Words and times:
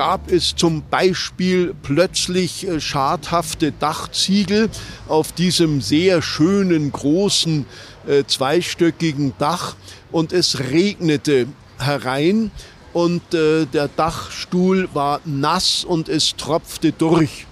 gab 0.00 0.32
es 0.32 0.56
zum 0.56 0.82
Beispiel 0.88 1.74
plötzlich 1.82 2.66
äh, 2.66 2.80
schadhafte 2.80 3.70
Dachziegel 3.70 4.70
auf 5.08 5.32
diesem 5.32 5.82
sehr 5.82 6.22
schönen, 6.22 6.90
großen, 6.90 7.66
äh, 8.06 8.24
zweistöckigen 8.26 9.34
Dach 9.36 9.76
und 10.10 10.32
es 10.32 10.58
regnete 10.58 11.48
herein 11.78 12.50
und 12.94 13.34
äh, 13.34 13.66
der 13.66 13.88
Dachstuhl 13.88 14.88
war 14.94 15.20
nass 15.26 15.84
und 15.84 16.08
es 16.08 16.34
tropfte 16.34 16.92
durch. 16.92 17.44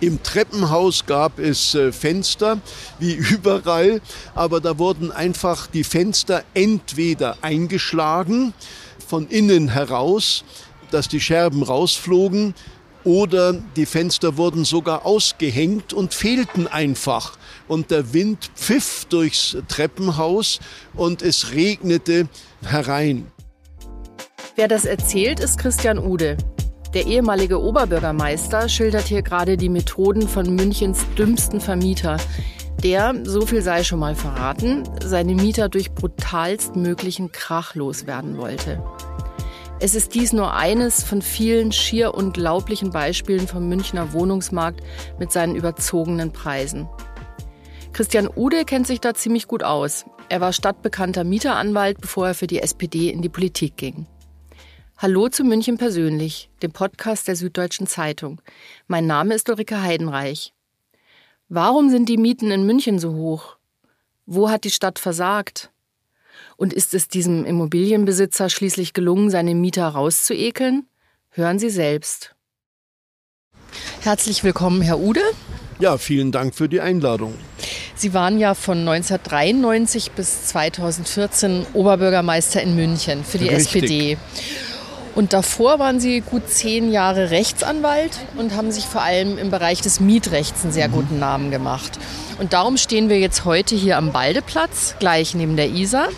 Im 0.00 0.22
Treppenhaus 0.22 1.06
gab 1.06 1.38
es 1.38 1.78
Fenster, 1.92 2.58
wie 2.98 3.14
überall, 3.32 4.02
aber 4.34 4.60
da 4.60 4.78
wurden 4.78 5.12
einfach 5.12 5.66
die 5.66 5.84
Fenster 5.84 6.44
entweder 6.52 7.38
eingeschlagen 7.40 8.52
von 8.98 9.28
innen 9.28 9.68
heraus, 9.68 10.44
dass 10.90 11.08
die 11.08 11.20
Scherben 11.20 11.62
rausflogen, 11.62 12.54
oder 13.04 13.54
die 13.76 13.86
Fenster 13.86 14.36
wurden 14.36 14.64
sogar 14.64 15.06
ausgehängt 15.06 15.92
und 15.92 16.12
fehlten 16.12 16.66
einfach. 16.66 17.38
Und 17.66 17.90
der 17.90 18.12
Wind 18.12 18.50
pfiff 18.54 19.06
durchs 19.06 19.56
Treppenhaus 19.68 20.60
und 20.94 21.22
es 21.22 21.52
regnete 21.52 22.28
herein. 22.62 23.26
Wer 24.56 24.68
das 24.68 24.84
erzählt, 24.84 25.40
ist 25.40 25.58
Christian 25.58 25.98
Ude. 25.98 26.36
Der 26.92 27.06
ehemalige 27.06 27.62
Oberbürgermeister 27.62 28.68
schildert 28.68 29.06
hier 29.06 29.22
gerade 29.22 29.56
die 29.56 29.68
Methoden 29.68 30.28
von 30.28 30.54
Münchens 30.54 31.06
dümmsten 31.16 31.60
Vermieter, 31.60 32.16
der, 32.82 33.14
so 33.24 33.46
viel 33.46 33.62
sei 33.62 33.84
schon 33.84 34.00
mal 34.00 34.14
verraten, 34.14 34.88
seine 35.04 35.34
Mieter 35.34 35.68
durch 35.68 35.92
brutalstmöglichen 35.92 37.30
Krach 37.30 37.74
loswerden 37.74 38.38
wollte. 38.38 38.82
Es 39.82 39.94
ist 39.94 40.14
dies 40.14 40.34
nur 40.34 40.52
eines 40.52 41.02
von 41.02 41.22
vielen 41.22 41.72
schier 41.72 42.14
unglaublichen 42.14 42.90
Beispielen 42.90 43.48
vom 43.48 43.66
Münchner 43.66 44.12
Wohnungsmarkt 44.12 44.80
mit 45.18 45.32
seinen 45.32 45.56
überzogenen 45.56 46.34
Preisen. 46.34 46.86
Christian 47.94 48.28
Ude 48.28 48.66
kennt 48.66 48.86
sich 48.86 49.00
da 49.00 49.14
ziemlich 49.14 49.48
gut 49.48 49.62
aus. 49.62 50.04
Er 50.28 50.42
war 50.42 50.52
stadtbekannter 50.52 51.24
Mieteranwalt, 51.24 51.98
bevor 51.98 52.28
er 52.28 52.34
für 52.34 52.46
die 52.46 52.60
SPD 52.60 53.08
in 53.08 53.22
die 53.22 53.30
Politik 53.30 53.78
ging. 53.78 54.06
Hallo 54.98 55.30
zu 55.30 55.44
München 55.44 55.78
persönlich, 55.78 56.50
dem 56.62 56.72
Podcast 56.72 57.26
der 57.26 57.36
Süddeutschen 57.36 57.86
Zeitung. 57.86 58.42
Mein 58.86 59.06
Name 59.06 59.34
ist 59.34 59.48
Ulrike 59.48 59.80
Heidenreich. 59.80 60.52
Warum 61.48 61.88
sind 61.88 62.10
die 62.10 62.18
Mieten 62.18 62.50
in 62.50 62.66
München 62.66 62.98
so 62.98 63.14
hoch? 63.14 63.56
Wo 64.26 64.50
hat 64.50 64.64
die 64.64 64.70
Stadt 64.70 64.98
versagt? 64.98 65.70
Und 66.60 66.74
ist 66.74 66.92
es 66.92 67.08
diesem 67.08 67.46
Immobilienbesitzer 67.46 68.50
schließlich 68.50 68.92
gelungen, 68.92 69.30
seine 69.30 69.54
Mieter 69.54 69.88
rauszuekeln? 69.88 70.86
Hören 71.30 71.58
Sie 71.58 71.70
selbst. 71.70 72.34
Herzlich 74.02 74.44
willkommen, 74.44 74.82
Herr 74.82 75.00
Ude. 75.00 75.22
Ja, 75.78 75.96
vielen 75.96 76.32
Dank 76.32 76.54
für 76.54 76.68
die 76.68 76.82
Einladung. 76.82 77.32
Sie 77.94 78.12
waren 78.12 78.38
ja 78.38 78.52
von 78.52 78.80
1993 78.80 80.10
bis 80.10 80.48
2014 80.48 81.64
Oberbürgermeister 81.72 82.62
in 82.62 82.76
München 82.76 83.24
für 83.24 83.38
die 83.38 83.48
Richtig. 83.48 83.84
SPD. 83.84 84.18
Und 85.14 85.32
davor 85.32 85.78
waren 85.78 85.98
Sie 85.98 86.20
gut 86.20 86.46
zehn 86.50 86.92
Jahre 86.92 87.30
Rechtsanwalt 87.30 88.18
und 88.36 88.54
haben 88.54 88.70
sich 88.70 88.84
vor 88.84 89.00
allem 89.00 89.38
im 89.38 89.50
Bereich 89.50 89.80
des 89.80 89.98
Mietrechts 89.98 90.62
einen 90.64 90.74
sehr 90.74 90.88
mhm. 90.88 90.92
guten 90.92 91.18
Namen 91.18 91.50
gemacht. 91.50 91.98
Und 92.38 92.52
darum 92.52 92.76
stehen 92.76 93.08
wir 93.08 93.18
jetzt 93.18 93.46
heute 93.46 93.74
hier 93.74 93.96
am 93.96 94.12
Baldeplatz, 94.12 94.96
gleich 94.98 95.34
neben 95.34 95.56
der 95.56 95.70
Isar. 95.70 96.10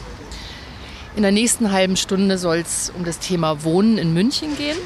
In 1.15 1.23
der 1.23 1.33
nächsten 1.33 1.73
halben 1.73 1.97
Stunde 1.97 2.39
soll 2.39 2.59
es 2.59 2.91
um 2.97 3.05
das 3.05 3.19
Thema 3.19 3.65
Wohnen 3.65 3.99
in 3.99 4.15
München 4.15 4.57
gehen. 4.57 4.79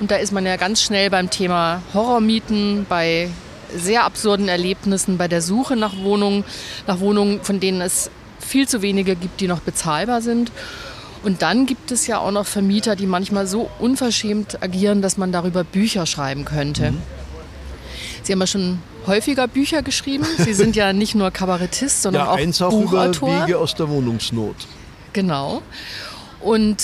Und 0.00 0.10
da 0.10 0.16
ist 0.16 0.32
man 0.32 0.44
ja 0.44 0.56
ganz 0.56 0.82
schnell 0.82 1.10
beim 1.10 1.30
Thema 1.30 1.80
Horrormieten, 1.92 2.86
bei 2.88 3.30
sehr 3.76 4.04
absurden 4.04 4.48
Erlebnissen, 4.48 5.16
bei 5.16 5.28
der 5.28 5.42
Suche 5.42 5.76
nach 5.76 5.96
Wohnungen, 5.96 6.44
nach 6.86 6.98
Wohnungen, 6.98 7.40
von 7.42 7.60
denen 7.60 7.80
es 7.80 8.10
viel 8.40 8.68
zu 8.68 8.82
wenige 8.82 9.14
gibt, 9.14 9.40
die 9.40 9.46
noch 9.46 9.60
bezahlbar 9.60 10.20
sind. 10.20 10.50
Und 11.22 11.42
dann 11.42 11.66
gibt 11.66 11.90
es 11.90 12.06
ja 12.06 12.18
auch 12.18 12.32
noch 12.32 12.46
Vermieter, 12.46 12.96
die 12.96 13.06
manchmal 13.06 13.46
so 13.46 13.70
unverschämt 13.78 14.62
agieren, 14.62 15.02
dass 15.02 15.16
man 15.16 15.32
darüber 15.32 15.64
Bücher 15.64 16.04
schreiben 16.04 16.44
könnte. 16.44 16.90
Mhm. 16.90 17.02
Sie 18.22 18.32
haben 18.32 18.40
ja 18.40 18.46
schon 18.46 18.78
häufiger 19.06 19.46
Bücher 19.46 19.82
geschrieben. 19.82 20.26
Sie 20.38 20.54
sind 20.54 20.76
ja 20.76 20.92
nicht 20.92 21.14
nur 21.14 21.30
Kabarettist, 21.30 22.02
sondern 22.02 22.24
ja, 22.24 22.32
auch 22.32 22.36
eins 22.36 22.60
auch 22.60 22.70
Buchautor. 22.70 23.28
über 23.28 23.46
Wege 23.46 23.58
aus 23.58 23.74
der 23.74 23.88
Wohnungsnot. 23.88 24.56
Genau. 25.14 25.62
Und 26.40 26.82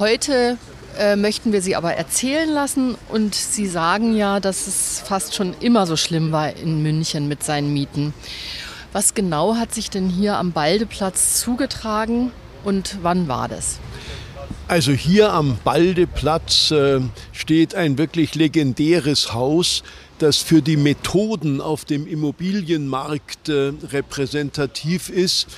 heute 0.00 0.56
äh, 0.98 1.14
möchten 1.16 1.52
wir 1.52 1.62
Sie 1.62 1.76
aber 1.76 1.94
erzählen 1.94 2.48
lassen. 2.48 2.96
Und 3.10 3.34
Sie 3.36 3.66
sagen 3.66 4.16
ja, 4.16 4.40
dass 4.40 4.66
es 4.66 5.00
fast 5.04 5.34
schon 5.34 5.54
immer 5.60 5.86
so 5.86 5.96
schlimm 5.96 6.32
war 6.32 6.56
in 6.56 6.82
München 6.82 7.28
mit 7.28 7.44
seinen 7.44 7.72
Mieten. 7.72 8.12
Was 8.92 9.14
genau 9.14 9.54
hat 9.56 9.72
sich 9.74 9.90
denn 9.90 10.08
hier 10.08 10.36
am 10.38 10.52
Baldeplatz 10.52 11.40
zugetragen 11.40 12.32
und 12.64 12.98
wann 13.02 13.28
war 13.28 13.48
das? 13.48 13.78
Also 14.66 14.92
hier 14.92 15.32
am 15.32 15.58
Baldeplatz 15.62 16.70
äh, 16.70 17.00
steht 17.32 17.74
ein 17.74 17.98
wirklich 17.98 18.34
legendäres 18.34 19.34
Haus, 19.34 19.82
das 20.18 20.38
für 20.38 20.62
die 20.62 20.76
Methoden 20.76 21.60
auf 21.60 21.84
dem 21.84 22.06
Immobilienmarkt 22.06 23.50
äh, 23.50 23.72
repräsentativ 23.90 25.10
ist, 25.10 25.48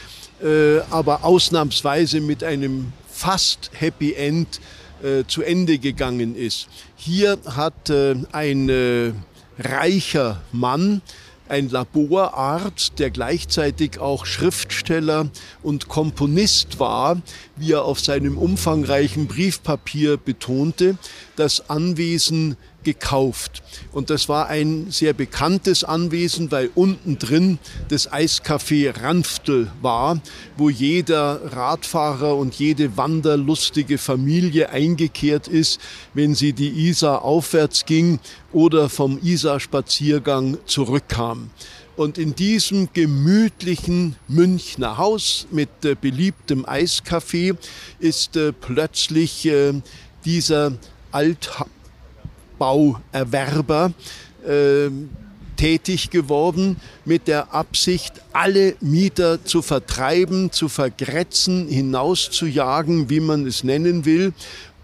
äh, 0.43 0.81
aber 0.91 1.25
ausnahmsweise 1.25 2.21
mit 2.21 2.45
einem 2.45 2.93
fast 3.09 3.71
Happy 3.75 4.15
End 4.15 4.61
äh, 5.03 5.25
zu 5.27 5.43
Ende 5.43 5.79
gegangen 5.79 6.35
ist. 6.35 6.69
Hier 6.97 7.39
hat 7.45 7.91
äh, 7.91 8.15
ein 8.33 8.69
äh, 8.69 9.13
reicher 9.59 10.43
Mann 10.53 11.03
ein 11.51 11.69
Laborarzt, 11.69 12.99
der 12.99 13.11
gleichzeitig 13.11 13.99
auch 13.99 14.25
Schriftsteller 14.25 15.29
und 15.63 15.89
Komponist 15.89 16.79
war, 16.79 17.21
wie 17.61 17.73
er 17.73 17.85
auf 17.85 18.01
seinem 18.01 18.39
umfangreichen 18.39 19.27
Briefpapier 19.27 20.17
betonte, 20.17 20.97
das 21.37 21.69
Anwesen 21.71 22.57
gekauft. 22.83 23.63
Und 23.93 24.11
das 24.11 24.29
war 24.29 24.49
ein 24.49 24.91
sehr 24.91 25.13
bekanntes 25.13 25.85
Anwesen, 25.85 26.51
weil 26.51 26.71
unten 26.75 27.19
drin 27.19 27.59
das 27.89 28.11
Eiscafé 28.11 29.03
Ranftel 29.03 29.71
war, 29.83 30.21
wo 30.57 30.71
jeder 30.71 31.53
Radfahrer 31.53 32.37
und 32.37 32.55
jede 32.55 32.97
wanderlustige 32.97 33.99
Familie 33.99 34.71
eingekehrt 34.71 35.47
ist, 35.47 35.81
wenn 36.15 36.35
sie 36.35 36.53
die 36.53 36.89
Isar 36.89 37.23
aufwärts 37.23 37.85
ging 37.85 38.19
oder 38.53 38.89
vom 38.89 39.19
Isar-Spaziergang 39.23 40.59
zurückkam. 40.67 41.51
Und 42.01 42.17
in 42.17 42.35
diesem 42.35 42.89
gemütlichen 42.95 44.17
Münchner 44.27 44.97
Haus 44.97 45.47
mit 45.51 45.69
äh, 45.85 45.95
beliebtem 45.95 46.65
Eiscafé 46.65 47.55
ist 47.99 48.39
äh, 48.39 48.55
plötzlich 48.55 49.45
äh, 49.45 49.75
dieser 50.25 50.73
Alt 51.13 51.51
Bauerwerber 52.59 53.93
äh, 54.47 54.89
tätig 55.59 56.09
geworden 56.09 56.77
mit 57.05 57.29
der 57.29 57.53
Absicht, 57.53 58.15
alle 58.33 58.77
Mieter 58.81 59.45
zu 59.45 59.61
vertreiben, 59.61 60.53
zu 60.53 60.71
vergrätzen, 60.71 61.69
hinauszujagen, 61.69 63.11
wie 63.11 63.21
man 63.21 63.47
es 63.47 63.63
nennen 63.63 64.07
will, 64.07 64.33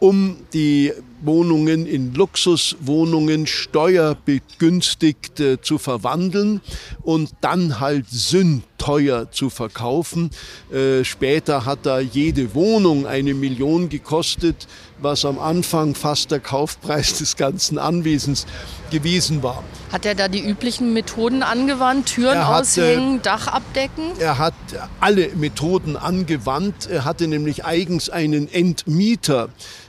um 0.01 0.37
die 0.53 0.93
Wohnungen 1.23 1.87
in 1.87 2.15
Luxuswohnungen 2.15 3.47
steuerbegünstigt 3.47 5.41
äh, 5.41 5.61
zu 5.61 5.79
verwandeln 5.79 6.61
und 7.03 7.31
dann 7.41 7.81
halt 7.81 8.07
sündteuer 8.09 9.31
zu 9.31 9.51
verkaufen. 9.51 10.31
Äh, 10.73 11.05
später 11.05 11.65
hat 11.65 11.81
da 11.85 12.01
jede 12.01 12.55
Wohnung 12.55 13.07
eine 13.07 13.35
Million 13.35 13.89
gekostet, 13.89 14.67
was 14.99 15.25
am 15.25 15.39
Anfang 15.39 15.95
fast 15.95 16.31
der 16.31 16.41
Kaufpreis 16.41 17.19
des 17.19 17.37
ganzen 17.37 17.79
Anwesens 17.79 18.47
gewesen 18.91 19.43
war. 19.43 19.63
Hat 19.93 20.07
er 20.07 20.15
da 20.15 20.29
die 20.29 20.41
üblichen 20.41 20.93
Methoden 20.93 21.43
angewandt? 21.43 22.07
Türen 22.07 22.47
hat, 22.47 22.63
aushängen, 22.63 23.23
Dach 23.23 23.47
abdecken? 23.49 24.13
Er 24.19 24.39
hat 24.39 24.55
alle 25.01 25.29
Methoden 25.35 25.97
angewandt. 25.97 26.89
Er 26.89 27.05
hatte 27.05 27.29
nämlich 27.29 27.65
eigens 27.65 28.11
einen 28.11 28.53
Entmieter, 28.53 29.49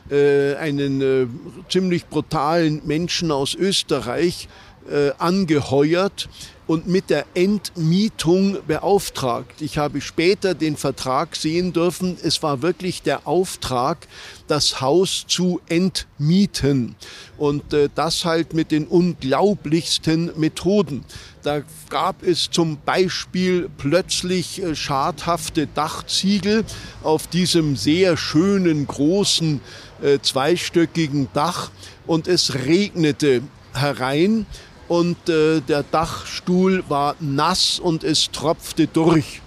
äh, 0.09 0.55
einen 0.55 1.01
äh, 1.01 1.27
ziemlich 1.69 2.07
brutalen 2.07 2.81
Menschen 2.85 3.31
aus 3.31 3.55
Österreich 3.55 4.47
äh, 4.89 5.11
angeheuert 5.17 6.29
und 6.67 6.85
mit 6.85 7.09
der 7.09 7.25
Entmietung 7.33 8.57
beauftragt. 8.67 9.61
Ich 9.61 9.77
habe 9.77 10.01
später 10.01 10.53
den 10.53 10.75
Vertrag 10.75 11.35
sehen 11.35 11.71
dürfen. 11.71 12.17
Es 12.21 12.43
war 12.43 12.61
wirklich 12.61 13.01
der 13.01 13.25
Auftrag, 13.25 14.07
das 14.47 14.81
Haus 14.81 15.25
zu 15.27 15.61
entmieten. 15.69 16.95
Und 17.37 17.73
äh, 17.73 17.89
das 17.95 18.25
halt 18.25 18.53
mit 18.53 18.71
den 18.71 18.85
unglaublichsten 18.85 20.31
Methoden. 20.37 21.05
Da 21.43 21.61
gab 21.89 22.23
es 22.23 22.49
zum 22.51 22.77
Beispiel 22.85 23.69
plötzlich 23.77 24.61
äh, 24.61 24.75
schadhafte 24.75 25.67
Dachziegel 25.67 26.65
auf 27.03 27.27
diesem 27.27 27.77
sehr 27.77 28.17
schönen, 28.17 28.87
großen, 28.87 29.61
äh, 30.01 30.19
zweistöckigen 30.21 31.29
Dach 31.33 31.71
und 32.05 32.27
es 32.27 32.53
regnete 32.53 33.41
herein 33.73 34.45
und 34.87 35.29
äh, 35.29 35.61
der 35.61 35.83
Dachstuhl 35.83 36.83
war 36.87 37.15
nass 37.19 37.79
und 37.79 38.03
es 38.03 38.31
tropfte 38.31 38.87
durch. 38.87 39.41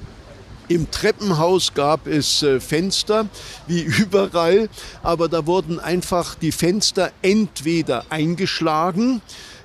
Im 0.68 0.90
Treppenhaus 0.90 1.74
gab 1.74 2.06
es 2.06 2.42
äh, 2.42 2.60
Fenster, 2.60 3.26
wie 3.66 3.80
überall, 3.98 4.68
aber 5.02 5.28
da 5.28 5.46
wurden 5.46 5.80
einfach 5.80 6.34
die 6.34 6.52
Fenster 6.52 7.12
entweder 7.22 8.04
eingeschlagen 8.10 9.20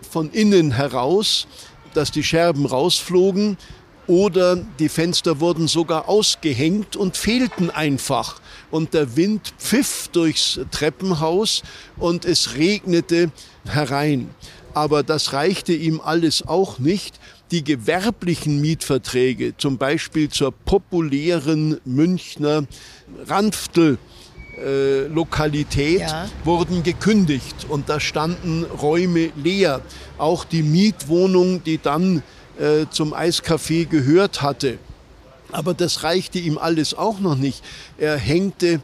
von 0.10 0.32
innen 0.32 0.72
heraus, 0.72 1.48
dass 1.94 2.12
die 2.12 2.24
Scherben 2.24 2.66
rausflogen, 2.66 3.58
oder 4.08 4.58
die 4.80 4.90
Fenster 4.90 5.40
wurden 5.40 5.68
sogar 5.68 6.08
ausgehängt 6.08 6.96
und 6.96 7.18
fehlten 7.18 7.70
einfach. 7.70 8.40
Und 8.72 8.94
der 8.94 9.16
Wind 9.16 9.54
pfiff 9.58 10.10
durchs 10.12 10.60
Treppenhaus 10.72 11.64
und 11.98 12.26
es 12.26 12.56
regnete 12.56 13.32
herein. 13.68 14.30
Aber 14.76 15.04
das 15.04 15.32
reichte 15.32 15.74
ihm 15.74 16.02
alles 16.02 16.46
auch 16.46 16.80
nicht 16.80 17.18
die 17.50 17.64
gewerblichen 17.64 18.60
Mietverträge, 18.60 19.56
zum 19.58 19.78
Beispiel 19.78 20.30
zur 20.30 20.52
populären 20.52 21.80
Münchner 21.86 22.66
Ranftel, 23.26 23.98
äh, 24.58 25.08
Lokalität 25.08 26.02
ja. 26.02 26.28
wurden 26.44 26.84
gekündigt 26.84 27.66
und 27.70 27.88
da 27.88 28.02
standen 28.02 28.66
Räume 28.66 29.32
leer. 29.42 29.80
Auch 30.18 30.44
die 30.44 30.64
Mietwohnung, 30.64 31.64
die 31.64 31.78
dann 31.78 32.22
äh, 32.60 32.86
zum 32.90 33.14
Eiscafé 33.14 33.86
gehört 33.86 34.42
hatte. 34.42 34.78
Aber 35.54 35.74
das 35.74 36.04
reichte 36.04 36.38
ihm 36.38 36.58
alles 36.58 36.94
auch 36.94 37.20
noch 37.20 37.38
nicht. 37.38 37.64
Er 37.98 38.18
hängte 38.18 38.82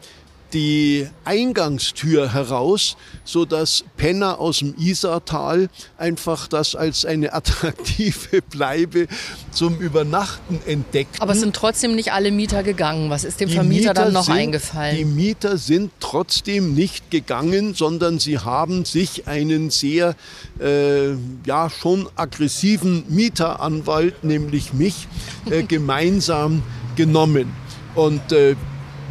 die 0.53 1.07
Eingangstür 1.25 2.33
heraus, 2.33 2.97
so 3.23 3.45
dass 3.45 3.83
Penner 3.97 4.39
aus 4.39 4.59
dem 4.59 4.75
Isartal 4.77 5.69
einfach 5.97 6.47
das 6.47 6.75
als 6.75 7.05
eine 7.05 7.33
attraktive 7.33 8.41
Bleibe 8.41 9.07
zum 9.51 9.79
Übernachten 9.79 10.59
entdeckten. 10.65 11.21
Aber 11.21 11.33
es 11.33 11.39
sind 11.39 11.55
trotzdem 11.55 11.95
nicht 11.95 12.11
alle 12.11 12.31
Mieter 12.31 12.63
gegangen. 12.63 13.09
Was 13.09 13.23
ist 13.23 13.39
dem 13.39 13.49
die 13.49 13.55
Vermieter 13.55 13.89
Mieter 13.89 13.93
dann 13.93 14.13
noch 14.13 14.25
sind, 14.25 14.35
eingefallen? 14.35 14.97
Die 14.97 15.05
Mieter 15.05 15.57
sind 15.57 15.91
trotzdem 15.99 16.73
nicht 16.73 17.11
gegangen, 17.11 17.73
sondern 17.73 18.19
sie 18.19 18.39
haben 18.39 18.85
sich 18.85 19.27
einen 19.27 19.69
sehr, 19.69 20.15
äh, 20.59 21.11
ja, 21.45 21.69
schon 21.69 22.07
aggressiven 22.15 23.03
Mieteranwalt, 23.09 24.23
nämlich 24.23 24.73
mich, 24.73 25.07
äh, 25.49 25.63
gemeinsam 25.71 26.63
genommen. 26.95 27.53
Und 27.95 28.31
äh, 28.31 28.55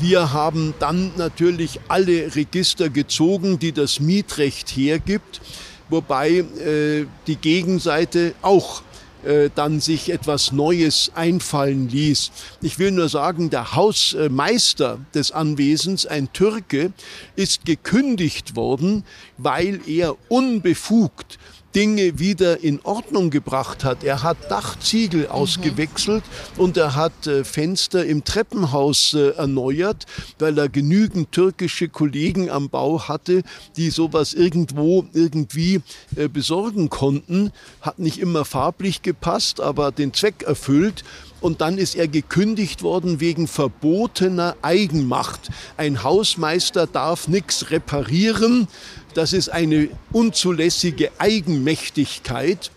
wir 0.00 0.32
haben 0.32 0.74
dann 0.78 1.12
natürlich 1.16 1.80
alle 1.88 2.34
Register 2.34 2.88
gezogen, 2.88 3.58
die 3.58 3.72
das 3.72 4.00
Mietrecht 4.00 4.70
hergibt, 4.70 5.40
wobei 5.88 6.38
äh, 6.38 7.06
die 7.26 7.36
Gegenseite 7.36 8.34
auch 8.40 8.82
äh, 9.24 9.50
dann 9.54 9.80
sich 9.80 10.10
etwas 10.10 10.52
Neues 10.52 11.12
einfallen 11.14 11.88
ließ. 11.88 12.30
Ich 12.62 12.78
will 12.78 12.92
nur 12.92 13.10
sagen, 13.10 13.50
der 13.50 13.74
Hausmeister 13.74 14.98
des 15.14 15.32
Anwesens, 15.32 16.06
ein 16.06 16.32
Türke, 16.32 16.92
ist 17.36 17.66
gekündigt 17.66 18.56
worden, 18.56 19.04
weil 19.36 19.80
er 19.86 20.16
unbefugt 20.28 21.38
Dinge 21.74 22.18
wieder 22.18 22.62
in 22.62 22.80
Ordnung 22.82 23.30
gebracht 23.30 23.84
hat. 23.84 24.02
Er 24.04 24.22
hat 24.22 24.50
Dachziegel 24.50 25.22
mhm. 25.22 25.30
ausgewechselt 25.30 26.24
und 26.56 26.76
er 26.76 26.94
hat 26.94 27.26
äh, 27.26 27.44
Fenster 27.44 28.04
im 28.04 28.24
Treppenhaus 28.24 29.14
äh, 29.14 29.30
erneuert, 29.30 30.06
weil 30.38 30.58
er 30.58 30.68
genügend 30.68 31.32
türkische 31.32 31.88
Kollegen 31.88 32.50
am 32.50 32.68
Bau 32.68 33.08
hatte, 33.08 33.42
die 33.76 33.90
sowas 33.90 34.34
irgendwo 34.34 35.06
irgendwie 35.12 35.80
äh, 36.16 36.28
besorgen 36.28 36.90
konnten. 36.90 37.52
Hat 37.80 37.98
nicht 37.98 38.18
immer 38.18 38.44
farblich 38.44 39.02
gepasst, 39.02 39.60
aber 39.60 39.92
den 39.92 40.12
Zweck 40.12 40.42
erfüllt. 40.42 41.04
Und 41.40 41.62
dann 41.62 41.78
ist 41.78 41.94
er 41.94 42.06
gekündigt 42.06 42.82
worden 42.82 43.18
wegen 43.20 43.48
verbotener 43.48 44.56
Eigenmacht. 44.60 45.48
Ein 45.78 46.02
Hausmeister 46.02 46.86
darf 46.86 47.28
nichts 47.28 47.70
reparieren, 47.70 48.68
das 49.14 49.32
ist 49.32 49.48
eine 49.48 49.88
unzulässige 50.12 51.10
Eigenmächtigkeit. 51.18 52.70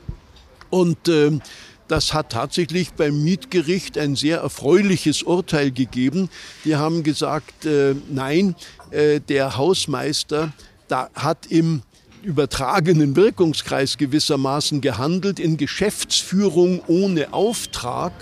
Und 0.70 1.08
äh, 1.08 1.32
das 1.88 2.14
hat 2.14 2.32
tatsächlich 2.32 2.94
beim 2.94 3.24
Mietgericht 3.24 3.98
ein 3.98 4.16
sehr 4.16 4.40
erfreuliches 4.40 5.24
Urteil 5.24 5.72
gegeben. 5.72 6.30
Die 6.66 6.76
haben 6.76 7.04
gesagt, 7.04 7.66
äh, 7.66 7.96
nein, 8.10 8.56
äh, 8.92 9.20
der 9.20 9.58
Hausmeister 9.58 10.54
da 10.88 11.10
hat 11.14 11.48
im 11.48 11.82
übertragenen 12.24 13.16
Wirkungskreis 13.16 13.98
gewissermaßen 13.98 14.82
gehandelt, 14.82 15.40
in 15.40 15.58
Geschäftsführung 15.58 16.82
ohne 16.88 17.34
Auftrag. 17.34 18.14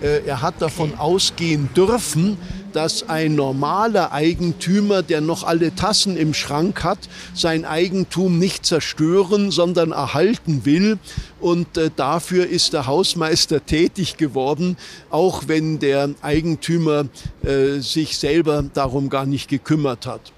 Äh, 0.00 0.26
er 0.26 0.42
hat 0.42 0.60
davon 0.60 0.94
ausgehen 0.94 1.68
dürfen, 1.74 2.38
dass 2.72 3.08
ein 3.08 3.34
normaler 3.34 4.12
Eigentümer, 4.12 5.02
der 5.02 5.20
noch 5.20 5.44
alle 5.44 5.74
Tassen 5.74 6.16
im 6.16 6.32
Schrank 6.32 6.82
hat, 6.82 6.98
sein 7.34 7.64
Eigentum 7.64 8.38
nicht 8.38 8.64
zerstören, 8.64 9.50
sondern 9.50 9.92
erhalten 9.92 10.64
will. 10.64 10.98
Und 11.40 11.76
äh, 11.76 11.90
dafür 11.94 12.46
ist 12.46 12.72
der 12.72 12.86
Hausmeister 12.86 13.64
tätig 13.66 14.16
geworden, 14.16 14.76
auch 15.10 15.44
wenn 15.46 15.78
der 15.78 16.10
Eigentümer 16.22 17.06
äh, 17.42 17.80
sich 17.80 18.16
selber 18.16 18.64
darum 18.74 19.10
gar 19.10 19.26
nicht 19.26 19.48
gekümmert 19.48 20.06
hat. 20.06 20.32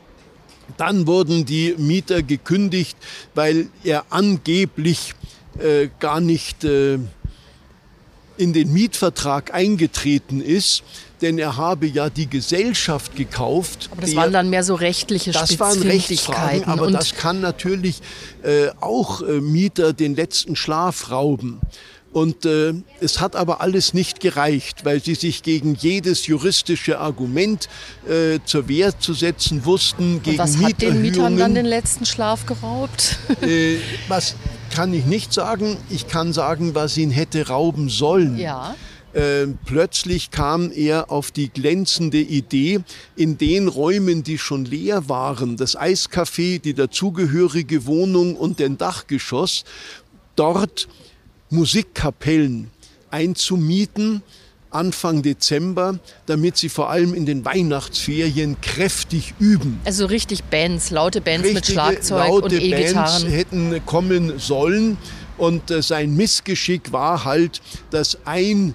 Dann 0.76 1.06
wurden 1.06 1.44
die 1.44 1.74
Mieter 1.78 2.22
gekündigt, 2.22 2.96
weil 3.34 3.68
er 3.82 4.04
angeblich 4.10 5.14
äh, 5.58 5.88
gar 6.00 6.20
nicht 6.20 6.64
äh, 6.64 6.98
in 8.36 8.52
den 8.52 8.72
Mietvertrag 8.72 9.54
eingetreten 9.54 10.40
ist, 10.40 10.82
denn 11.22 11.38
er 11.38 11.56
habe 11.56 11.86
ja 11.86 12.10
die 12.10 12.28
Gesellschaft 12.28 13.16
gekauft. 13.16 13.88
Aber 13.92 14.00
das 14.00 14.10
der, 14.10 14.18
waren 14.18 14.32
dann 14.32 14.50
mehr 14.50 14.64
so 14.64 14.74
rechtliche 14.74 15.30
Das 15.30 15.58
waren 15.60 15.80
Rechtsfragen, 15.80 16.64
aber 16.64 16.90
das 16.90 17.14
kann 17.14 17.40
natürlich 17.40 18.02
äh, 18.42 18.68
auch 18.80 19.22
äh, 19.22 19.40
Mieter 19.40 19.92
den 19.92 20.16
letzten 20.16 20.56
Schlaf 20.56 21.10
rauben. 21.10 21.60
Und 22.14 22.46
äh, 22.46 22.74
es 23.00 23.20
hat 23.20 23.34
aber 23.34 23.60
alles 23.60 23.92
nicht 23.92 24.20
gereicht, 24.20 24.84
weil 24.84 25.02
sie 25.02 25.16
sich 25.16 25.42
gegen 25.42 25.74
jedes 25.74 26.28
juristische 26.28 27.00
Argument 27.00 27.68
äh, 28.08 28.38
zur 28.44 28.68
Wehr 28.68 28.96
zu 29.00 29.14
setzen 29.14 29.64
wussten. 29.64 30.22
Gegen 30.22 30.38
Und 30.38 30.38
was 30.38 30.56
hat 30.62 30.80
den 30.80 31.02
Mietern 31.02 31.36
dann 31.36 31.56
den 31.56 31.66
letzten 31.66 32.06
Schlaf 32.06 32.46
geraubt? 32.46 33.18
Äh, 33.42 33.78
was 34.06 34.36
kann 34.72 34.94
ich 34.94 35.06
nicht 35.06 35.32
sagen. 35.32 35.76
Ich 35.90 36.06
kann 36.06 36.32
sagen, 36.32 36.76
was 36.76 36.96
ihn 36.96 37.10
hätte 37.10 37.48
rauben 37.48 37.88
sollen. 37.88 38.38
Ja. 38.38 38.76
Äh, 39.12 39.48
plötzlich 39.64 40.30
kam 40.30 40.70
er 40.70 41.10
auf 41.10 41.32
die 41.32 41.48
glänzende 41.48 42.20
Idee, 42.20 42.80
in 43.16 43.38
den 43.38 43.66
Räumen, 43.66 44.22
die 44.22 44.38
schon 44.38 44.64
leer 44.64 45.08
waren, 45.08 45.56
das 45.56 45.76
Eiscafé, 45.76 46.60
die 46.60 46.74
dazugehörige 46.74 47.86
Wohnung 47.86 48.36
und 48.36 48.60
den 48.60 48.78
Dachgeschoss, 48.78 49.64
dort 50.36 50.88
Musikkapellen 51.54 52.70
einzumieten, 53.10 54.22
Anfang 54.70 55.22
Dezember, 55.22 56.00
damit 56.26 56.56
sie 56.56 56.68
vor 56.68 56.90
allem 56.90 57.14
in 57.14 57.26
den 57.26 57.44
Weihnachtsferien 57.44 58.60
kräftig 58.60 59.34
üben. 59.38 59.78
Also 59.84 60.06
richtig 60.06 60.42
Bands, 60.44 60.90
laute 60.90 61.20
Bands 61.20 61.44
Richtige, 61.44 61.54
mit 61.54 61.66
Schlagzeug 61.66 62.28
laute 62.28 62.56
und 62.56 62.62
E-Gitarren. 62.62 63.22
Bands 63.22 63.36
hätten 63.36 63.86
kommen 63.86 64.38
sollen 64.38 64.98
und 65.38 65.70
äh, 65.70 65.80
sein 65.80 66.16
Missgeschick 66.16 66.92
war 66.92 67.24
halt, 67.24 67.62
dass 67.90 68.18
ein 68.24 68.74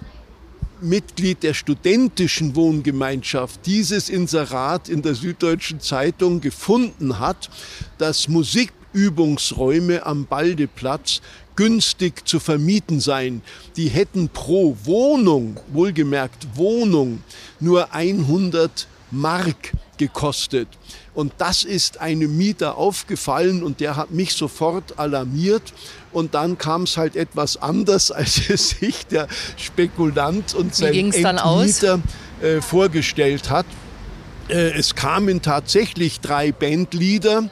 Mitglied 0.82 1.44
der 1.44 1.54
studentischen 1.54 2.56
Wohngemeinschaft 2.56 3.66
dieses 3.66 4.08
Inserat 4.10 4.88
in 4.88 5.02
der 5.02 5.16
Süddeutschen 5.16 5.82
Zeitung 5.82 6.40
gefunden 6.40 7.20
hat, 7.20 7.50
dass 7.98 8.30
Musikübungsräume 8.30 10.06
am 10.06 10.26
Baldeplatz 10.26 11.22
günstig 11.60 12.26
zu 12.26 12.40
vermieten 12.40 13.02
sein. 13.02 13.42
Die 13.76 13.90
hätten 13.90 14.30
pro 14.30 14.78
Wohnung, 14.86 15.60
wohlgemerkt 15.74 16.48
Wohnung, 16.56 17.22
nur 17.60 17.94
100 17.94 18.88
Mark 19.12 19.74
gekostet. 19.98 20.70
Und 21.14 21.34
das 21.38 21.66
ist 21.66 22.00
einem 22.00 22.38
Mieter 22.38 22.78
aufgefallen 22.78 23.62
und 23.62 23.82
der 23.82 23.98
hat 23.98 24.12
mich 24.12 24.36
sofort 24.36 24.98
alarmiert. 24.98 25.74
Und 26.14 26.34
dann 26.34 26.58
kam 26.58 26.84
es 26.84 26.96
halt 26.96 27.18
etwas 27.18 27.58
anders, 27.58 28.10
als 28.20 28.50
es 28.50 28.70
sich 28.70 29.06
der 29.08 29.28
Spekulant 29.58 30.54
und 30.54 30.74
sein 30.74 30.94
Endmieter 30.94 32.00
äh, 32.42 32.62
vorgestellt 32.62 33.50
hat. 33.50 33.66
Äh, 34.48 34.78
es 34.78 34.96
kamen 34.96 35.42
tatsächlich 35.42 36.22
drei 36.22 36.54
Bandleader 36.54 37.50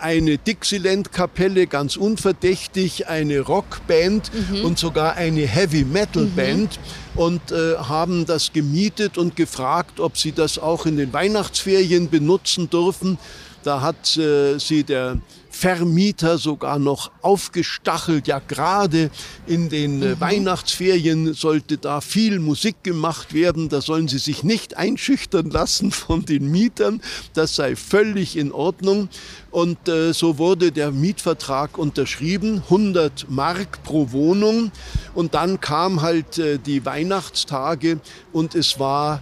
eine 0.00 0.38
Dixieland-Kapelle, 0.38 1.66
ganz 1.66 1.96
unverdächtig, 1.96 3.08
eine 3.08 3.40
Rockband 3.40 4.30
mhm. 4.32 4.64
und 4.64 4.78
sogar 4.78 5.14
eine 5.16 5.42
Heavy-Metal-Band 5.42 6.78
mhm. 7.14 7.20
und 7.20 7.52
äh, 7.52 7.76
haben 7.76 8.26
das 8.26 8.52
gemietet 8.52 9.18
und 9.18 9.36
gefragt, 9.36 10.00
ob 10.00 10.16
sie 10.16 10.32
das 10.32 10.58
auch 10.58 10.86
in 10.86 10.96
den 10.96 11.12
Weihnachtsferien 11.12 12.08
benutzen 12.08 12.70
dürfen. 12.70 13.18
Da 13.62 13.80
hat 13.80 14.16
äh, 14.16 14.58
sie 14.58 14.84
der 14.84 15.18
Vermieter 15.50 16.38
sogar 16.38 16.78
noch 16.78 17.10
aufgestachelt. 17.20 18.26
Ja, 18.26 18.38
gerade 18.38 19.10
in 19.46 19.68
den 19.68 20.00
äh, 20.00 20.14
mhm. 20.14 20.20
Weihnachtsferien 20.20 21.34
sollte 21.34 21.76
da 21.76 22.00
viel 22.00 22.38
Musik 22.38 22.82
gemacht 22.82 23.34
werden. 23.34 23.68
Da 23.68 23.82
sollen 23.82 24.08
sie 24.08 24.18
sich 24.18 24.42
nicht 24.42 24.76
einschüchtern 24.76 25.50
lassen 25.50 25.90
von 25.90 26.24
den 26.24 26.50
Mietern. 26.50 27.02
Das 27.34 27.56
sei 27.56 27.76
völlig 27.76 28.36
in 28.36 28.52
Ordnung. 28.52 29.08
Und 29.50 29.88
äh, 29.88 30.14
so 30.14 30.38
wurde 30.38 30.72
der 30.72 30.92
Mietvertrag 30.92 31.76
unterschrieben, 31.76 32.62
100 32.70 33.26
Mark 33.28 33.82
pro 33.82 34.12
Wohnung. 34.12 34.70
Und 35.14 35.34
dann 35.34 35.60
kam 35.60 36.00
halt 36.00 36.38
äh, 36.38 36.58
die 36.58 36.86
Weihnachtstage 36.86 38.00
und 38.32 38.54
es 38.54 38.78
war 38.78 39.20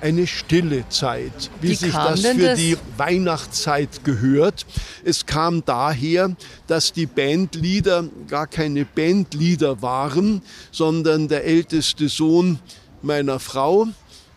eine 0.00 0.26
stille 0.26 0.88
Zeit, 0.88 1.50
wie, 1.60 1.70
wie 1.70 1.74
sich 1.74 1.92
das 1.92 2.20
für 2.20 2.38
das? 2.38 2.58
die 2.58 2.76
Weihnachtszeit 2.96 4.04
gehört. 4.04 4.66
Es 5.04 5.26
kam 5.26 5.64
daher, 5.64 6.34
dass 6.66 6.92
die 6.92 7.06
Bandlieder 7.06 8.08
gar 8.28 8.46
keine 8.46 8.84
Bandlieder 8.84 9.82
waren, 9.82 10.42
sondern 10.70 11.28
der 11.28 11.44
älteste 11.44 12.08
Sohn 12.08 12.58
meiner 13.02 13.38
Frau 13.38 13.88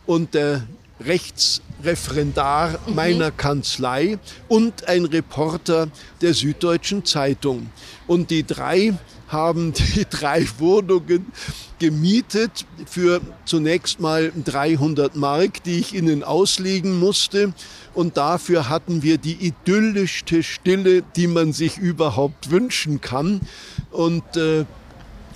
und 0.05 0.33
der 0.33 0.63
Rechtsreferendar 0.99 2.79
mhm. 2.85 2.95
meiner 2.95 3.31
Kanzlei 3.31 4.17
und 4.47 4.87
ein 4.87 5.05
Reporter 5.05 5.87
der 6.21 6.33
Süddeutschen 6.33 7.05
Zeitung. 7.05 7.69
Und 8.07 8.31
die 8.31 8.45
drei 8.45 8.93
haben 9.33 9.73
die 9.73 10.05
drei 10.09 10.47
Wohnungen 10.59 11.25
gemietet 11.79 12.65
für 12.85 13.19
zunächst 13.43 13.99
mal 13.99 14.31
300 14.45 15.17
Mark, 15.17 15.63
die 15.63 15.79
ich 15.79 15.93
ihnen 15.93 16.23
auslegen 16.23 16.97
musste. 16.97 17.53
Und 17.93 18.15
dafür 18.15 18.69
hatten 18.69 19.03
wir 19.03 19.17
die 19.17 19.33
idyllischste 19.33 20.43
Stille, 20.43 21.03
die 21.15 21.27
man 21.27 21.51
sich 21.51 21.77
überhaupt 21.77 22.49
wünschen 22.49 23.01
kann. 23.01 23.41
Und 23.91 24.37
äh, 24.37 24.65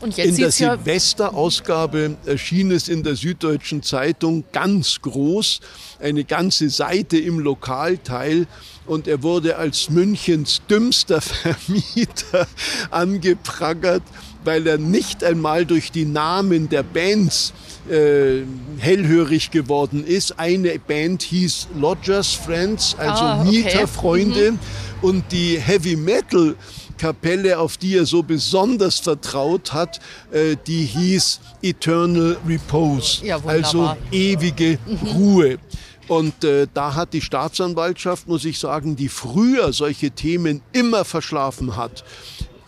in 0.02 0.36
der 0.36 0.52
Silvesterausgabe 0.52 2.18
erschien 2.26 2.72
es 2.72 2.88
in 2.88 3.04
der 3.04 3.16
Süddeutschen 3.16 3.82
Zeitung 3.84 4.44
ganz 4.52 5.02
groß, 5.02 5.60
eine 6.00 6.24
ganze 6.24 6.70
Seite 6.70 7.18
im 7.18 7.40
Lokalteil 7.40 8.48
und 8.86 9.08
er 9.08 9.24
wurde 9.24 9.58
als 9.58 9.90
Münchens 9.90 10.62
dümmster 10.70 11.22
Vermieter 11.22 12.48
angeprangert, 12.90 14.04
weil 14.44 14.66
er 14.68 14.78
nicht 14.78 15.24
einmal 15.24 15.66
durch 15.66 15.92
die 15.92 16.06
Namen 16.06 16.70
der 16.70 16.84
Bands 16.84 17.54
äh, 17.90 18.44
hellhörig 18.78 19.52
geworden 19.52 20.06
ist. 20.06 20.40
Eine 20.40 20.78
Band 20.80 21.24
hieß 21.24 21.68
Lodgers 21.76 22.34
Friends, 22.34 22.96
also 22.98 23.24
ah, 23.24 23.42
okay. 23.42 23.50
Mieterfreunde 23.50 24.52
mhm. 24.52 24.60
und 25.02 25.32
die 25.32 25.60
Heavy 25.60 25.96
Metal 25.96 26.56
Kapelle, 26.98 27.60
auf 27.60 27.78
die 27.78 27.96
er 27.96 28.06
so 28.06 28.24
besonders 28.24 29.00
vertraut 29.00 29.74
hat, 29.74 30.00
äh, 30.32 30.56
die 30.68 30.86
hieß 30.86 31.40
Eternal 31.62 32.38
Repose, 32.48 33.26
ja, 33.26 33.40
also 33.46 33.96
ewige 34.12 34.80
mhm. 34.86 35.08
Ruhe. 35.08 35.58
Und 36.08 36.44
äh, 36.44 36.68
da 36.74 36.96
hat 36.96 37.14
die 37.14 37.22
Staatsanwaltschaft, 37.22 38.28
muss 38.28 38.46
ich 38.46 38.60
sagen, 38.60 38.96
die 38.96 39.10
früher 39.10 39.74
solche 39.74 40.12
Themen 40.12 40.62
immer 40.72 41.04
verschlafen 41.04 41.76
hat, 41.76 42.06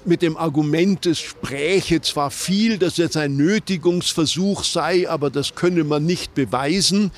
mit 0.06 0.22
dem 0.22 0.38
Argument, 0.38 1.06
es 1.06 1.20
spräche 1.20 2.02
zwar 2.02 2.32
viel, 2.32 2.78
dass 2.78 2.98
jetzt 2.98 3.18
ein 3.18 3.36
Nötigungsversuch 3.36 4.64
sei, 4.64 5.10
aber 5.10 5.30
das 5.30 5.56
könne 5.56 5.84
man 5.84 6.06
nicht 6.06 6.34
beweisen. 6.34 7.12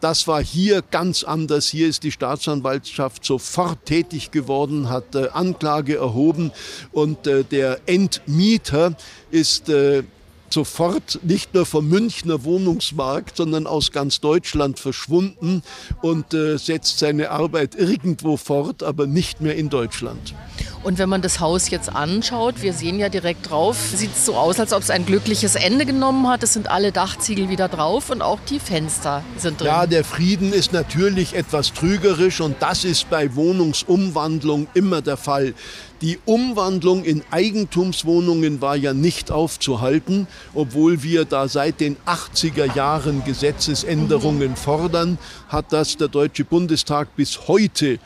Das 0.00 0.26
war 0.26 0.42
hier 0.42 0.82
ganz 0.82 1.24
anders. 1.24 1.66
Hier 1.66 1.88
ist 1.88 2.02
die 2.04 2.12
Staatsanwaltschaft 2.12 3.24
sofort 3.24 3.84
tätig 3.84 4.30
geworden, 4.30 4.88
hat 4.88 5.14
äh, 5.14 5.28
Anklage 5.32 5.96
erhoben 5.96 6.52
und 6.92 7.26
äh, 7.26 7.44
der 7.44 7.80
Entmieter 7.86 8.96
ist 9.30 9.68
äh, 9.68 10.04
sofort 10.50 11.20
nicht 11.22 11.54
nur 11.54 11.66
vom 11.66 11.88
Münchner 11.88 12.44
Wohnungsmarkt, 12.44 13.36
sondern 13.36 13.66
aus 13.66 13.92
ganz 13.92 14.20
Deutschland 14.20 14.78
verschwunden 14.78 15.62
und 16.02 16.34
äh, 16.34 16.56
setzt 16.58 16.98
seine 16.98 17.30
Arbeit 17.30 17.74
irgendwo 17.74 18.36
fort, 18.36 18.82
aber 18.82 19.06
nicht 19.06 19.40
mehr 19.40 19.56
in 19.56 19.68
Deutschland. 19.68 20.34
Und 20.82 20.98
wenn 20.98 21.08
man 21.08 21.22
das 21.22 21.40
Haus 21.40 21.70
jetzt 21.70 21.94
anschaut, 21.94 22.62
wir 22.62 22.72
sehen 22.72 22.98
ja 22.98 23.08
direkt 23.08 23.50
drauf, 23.50 23.76
sieht 23.94 24.12
es 24.12 24.24
so 24.24 24.36
aus, 24.36 24.60
als 24.60 24.72
ob 24.72 24.82
es 24.82 24.90
ein 24.90 25.04
glückliches 25.04 25.54
Ende 25.54 25.84
genommen 25.84 26.28
hat. 26.28 26.42
Es 26.42 26.52
sind 26.52 26.70
alle 26.70 26.92
Dachziegel 26.92 27.48
wieder 27.48 27.68
drauf 27.68 28.10
und 28.10 28.22
auch 28.22 28.38
die 28.48 28.60
Fenster 28.60 29.22
sind 29.36 29.60
drin. 29.60 29.66
Ja, 29.66 29.86
der 29.86 30.04
Frieden 30.04 30.52
ist 30.52 30.72
natürlich 30.72 31.34
etwas 31.34 31.72
trügerisch 31.72 32.40
und 32.40 32.56
das 32.60 32.84
ist 32.84 33.10
bei 33.10 33.34
Wohnungsumwandlung 33.34 34.68
immer 34.74 35.02
der 35.02 35.16
Fall. 35.16 35.54
Die 36.00 36.20
Umwandlung 36.24 37.04
in 37.04 37.24
Eigentumswohnungen 37.32 38.60
war 38.60 38.76
ja 38.76 38.94
nicht 38.94 39.32
aufzuhalten, 39.32 40.28
obwohl 40.54 41.02
wir 41.02 41.24
da 41.24 41.48
seit 41.48 41.80
den 41.80 41.96
80er 42.06 42.72
Jahren 42.76 43.24
Gesetzesänderungen 43.24 44.54
fordern, 44.54 45.18
hat 45.48 45.72
das 45.72 45.96
der 45.96 46.06
Deutsche 46.06 46.44
Bundestag 46.44 47.16
bis 47.16 47.48
heute 47.48 47.98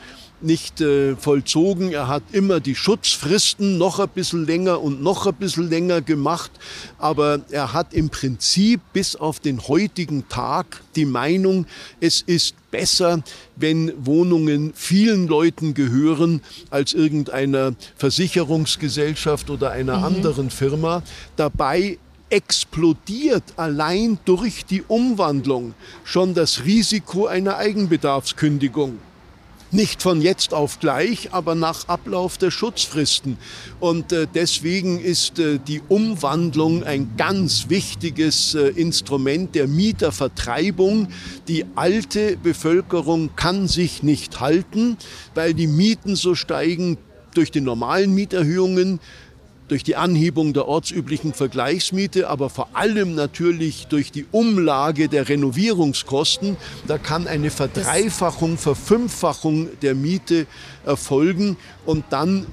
nicht 0.43 0.81
äh, 0.81 1.15
vollzogen. 1.15 1.91
Er 1.91 2.07
hat 2.07 2.23
immer 2.31 2.59
die 2.59 2.75
Schutzfristen 2.75 3.77
noch 3.77 3.99
ein 3.99 4.09
bisschen 4.09 4.45
länger 4.45 4.81
und 4.81 5.01
noch 5.01 5.25
ein 5.27 5.33
bisschen 5.35 5.69
länger 5.69 6.01
gemacht. 6.01 6.51
Aber 6.97 7.41
er 7.49 7.73
hat 7.73 7.93
im 7.93 8.09
Prinzip 8.09 8.81
bis 8.93 9.15
auf 9.15 9.39
den 9.39 9.67
heutigen 9.67 10.27
Tag 10.29 10.81
die 10.95 11.05
Meinung, 11.05 11.65
es 11.99 12.21
ist 12.21 12.55
besser, 12.71 13.23
wenn 13.55 13.93
Wohnungen 13.97 14.73
vielen 14.75 15.27
Leuten 15.27 15.73
gehören 15.73 16.41
als 16.69 16.93
irgendeiner 16.93 17.73
Versicherungsgesellschaft 17.97 19.49
oder 19.49 19.71
einer 19.71 19.99
mhm. 19.99 20.03
anderen 20.03 20.49
Firma. 20.49 21.03
Dabei 21.35 21.97
explodiert 22.29 23.43
allein 23.57 24.17
durch 24.25 24.65
die 24.65 24.81
Umwandlung 24.81 25.75
schon 26.03 26.33
das 26.33 26.65
Risiko 26.65 27.27
einer 27.27 27.57
Eigenbedarfskündigung. 27.57 28.97
Nicht 29.73 30.03
von 30.03 30.21
jetzt 30.21 30.53
auf 30.53 30.79
gleich, 30.79 31.33
aber 31.33 31.55
nach 31.55 31.87
Ablauf 31.87 32.37
der 32.37 32.51
Schutzfristen. 32.51 33.37
Und 33.79 34.11
äh, 34.11 34.27
deswegen 34.31 34.99
ist 34.99 35.39
äh, 35.39 35.57
die 35.57 35.81
Umwandlung 35.89 36.83
ein 36.83 37.15
ganz 37.17 37.69
wichtiges 37.69 38.53
äh, 38.53 38.67
Instrument 38.67 39.55
der 39.55 39.67
Mietervertreibung. 39.67 41.07
Die 41.47 41.65
alte 41.73 42.37
Bevölkerung 42.37 43.35
kann 43.35 43.67
sich 43.67 44.03
nicht 44.03 44.39
halten, 44.39 44.95
weil 45.33 45.55
die 45.55 45.65
Mieten 45.65 46.15
so 46.15 46.35
steigen 46.35 46.99
durch 47.33 47.49
die 47.49 47.61
normalen 47.61 48.13
Mieterhöhungen 48.13 48.99
durch 49.67 49.83
die 49.83 49.95
Anhebung 49.95 50.53
der 50.53 50.67
ortsüblichen 50.67 51.33
Vergleichsmiete, 51.33 52.29
aber 52.29 52.49
vor 52.49 52.69
allem 52.73 53.15
natürlich 53.15 53.87
durch 53.87 54.11
die 54.11 54.25
Umlage 54.31 55.07
der 55.09 55.29
Renovierungskosten. 55.29 56.57
Da 56.87 56.97
kann 56.97 57.27
eine 57.27 57.49
Verdreifachung, 57.49 58.57
Verfünffachung 58.57 59.69
der 59.81 59.95
Miete 59.95 60.47
erfolgen 60.85 61.57
und 61.85 62.05
dann 62.09 62.45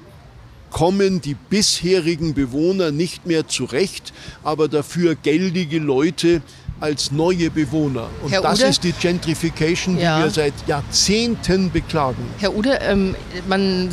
kommen 0.71 1.21
die 1.21 1.35
bisherigen 1.35 2.33
Bewohner 2.33 2.91
nicht 2.91 3.27
mehr 3.27 3.47
zurecht, 3.47 4.13
aber 4.41 4.67
dafür 4.69 5.15
geldige 5.15 5.79
Leute 5.79 6.41
als 6.81 7.11
neue 7.11 7.49
Bewohner. 7.49 8.09
Und 8.23 8.31
Herr 8.31 8.41
das 8.41 8.59
Ude, 8.59 8.69
ist 8.69 8.83
die 8.83 8.91
Gentrification, 8.91 9.95
die 9.95 10.03
ja. 10.03 10.23
wir 10.23 10.29
seit 10.29 10.53
Jahrzehnten 10.67 11.71
beklagen. 11.71 12.23
Herr 12.39 12.55
Ude, 12.55 12.79
ähm, 12.81 13.15
man 13.47 13.89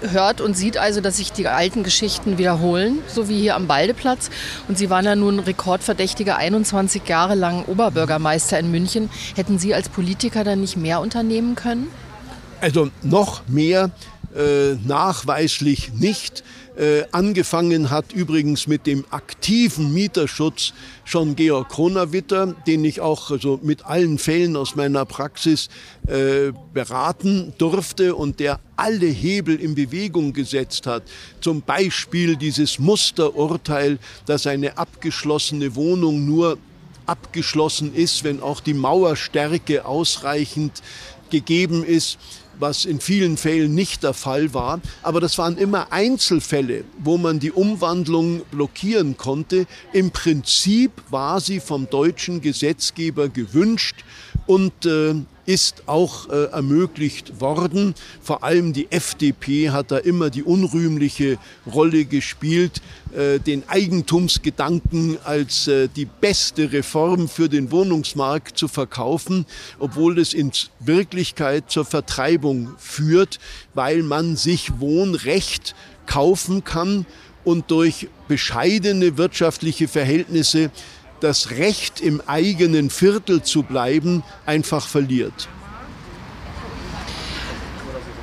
hört 0.00 0.40
und 0.40 0.56
sieht 0.56 0.78
also, 0.78 1.00
dass 1.00 1.18
sich 1.18 1.32
die 1.32 1.46
alten 1.46 1.82
Geschichten 1.82 2.38
wiederholen, 2.38 2.98
so 3.06 3.28
wie 3.28 3.38
hier 3.38 3.54
am 3.54 3.66
Baldeplatz. 3.66 4.30
Und 4.68 4.78
Sie 4.78 4.90
waren 4.90 5.04
ja 5.04 5.14
nun 5.14 5.38
rekordverdächtige 5.38 6.36
21 6.36 7.06
Jahre 7.06 7.34
lang 7.34 7.64
Oberbürgermeister 7.66 8.58
in 8.58 8.70
München. 8.70 9.10
Hätten 9.34 9.58
Sie 9.58 9.74
als 9.74 9.88
Politiker 9.88 10.44
dann 10.44 10.60
nicht 10.60 10.76
mehr 10.76 11.00
unternehmen 11.00 11.54
können? 11.54 11.88
Also 12.60 12.90
noch 13.02 13.42
mehr 13.46 13.90
äh, 14.34 14.74
nachweislich 14.86 15.92
nicht. 15.92 16.42
Äh, 16.76 17.04
angefangen 17.10 17.88
hat 17.88 18.12
übrigens 18.12 18.66
mit 18.66 18.86
dem 18.86 19.06
aktiven 19.10 19.94
Mieterschutz 19.94 20.74
schon 21.04 21.34
Georg 21.34 21.70
Kronawitter, 21.70 22.54
den 22.66 22.84
ich 22.84 23.00
auch 23.00 23.30
also 23.30 23.58
mit 23.62 23.86
allen 23.86 24.18
Fällen 24.18 24.56
aus 24.56 24.76
meiner 24.76 25.06
Praxis 25.06 25.68
äh, 26.06 26.52
beraten 26.74 27.54
durfte 27.56 28.14
und 28.14 28.40
der 28.40 28.60
alle 28.76 29.06
Hebel 29.06 29.56
in 29.58 29.74
Bewegung 29.74 30.34
gesetzt 30.34 30.86
hat. 30.86 31.04
Zum 31.40 31.62
Beispiel 31.62 32.36
dieses 32.36 32.78
Musterurteil, 32.78 33.98
dass 34.26 34.46
eine 34.46 34.76
abgeschlossene 34.76 35.76
Wohnung 35.76 36.26
nur 36.26 36.58
abgeschlossen 37.06 37.94
ist, 37.94 38.22
wenn 38.22 38.42
auch 38.42 38.60
die 38.60 38.74
Mauerstärke 38.74 39.86
ausreichend 39.86 40.82
gegeben 41.30 41.84
ist 41.84 42.18
was 42.58 42.84
in 42.84 43.00
vielen 43.00 43.36
Fällen 43.36 43.74
nicht 43.74 44.02
der 44.02 44.14
Fall 44.14 44.54
war. 44.54 44.80
Aber 45.02 45.20
das 45.20 45.38
waren 45.38 45.56
immer 45.58 45.92
Einzelfälle, 45.92 46.84
wo 46.98 47.18
man 47.18 47.38
die 47.38 47.52
Umwandlung 47.52 48.42
blockieren 48.50 49.16
konnte. 49.16 49.66
Im 49.92 50.10
Prinzip 50.10 50.92
war 51.10 51.40
sie 51.40 51.60
vom 51.60 51.88
deutschen 51.88 52.40
Gesetzgeber 52.40 53.28
gewünscht 53.28 54.04
und 54.46 54.86
äh, 54.86 55.14
ist 55.46 55.84
auch 55.86 56.28
äh, 56.28 56.46
ermöglicht 56.46 57.40
worden. 57.40 57.94
Vor 58.20 58.42
allem 58.42 58.72
die 58.72 58.90
FDP 58.90 59.70
hat 59.70 59.92
da 59.92 59.98
immer 59.98 60.28
die 60.28 60.42
unrühmliche 60.42 61.38
Rolle 61.72 62.04
gespielt, 62.04 62.82
äh, 63.14 63.38
den 63.38 63.68
Eigentumsgedanken 63.68 65.18
als 65.24 65.68
äh, 65.68 65.88
die 65.88 66.04
beste 66.04 66.72
Reform 66.72 67.28
für 67.28 67.48
den 67.48 67.70
Wohnungsmarkt 67.70 68.58
zu 68.58 68.66
verkaufen, 68.66 69.46
obwohl 69.78 70.18
es 70.18 70.34
in 70.34 70.50
Wirklichkeit 70.80 71.70
zur 71.70 71.84
Vertreibung 71.84 72.74
führt, 72.78 73.38
weil 73.74 74.02
man 74.02 74.36
sich 74.36 74.80
Wohnrecht 74.80 75.76
kaufen 76.06 76.64
kann 76.64 77.06
und 77.44 77.70
durch 77.70 78.08
bescheidene 78.26 79.16
wirtschaftliche 79.16 79.86
Verhältnisse 79.86 80.70
das 81.20 81.50
Recht 81.50 82.00
im 82.00 82.22
eigenen 82.26 82.90
Viertel 82.90 83.42
zu 83.42 83.62
bleiben 83.62 84.22
einfach 84.44 84.86
verliert. 84.86 85.48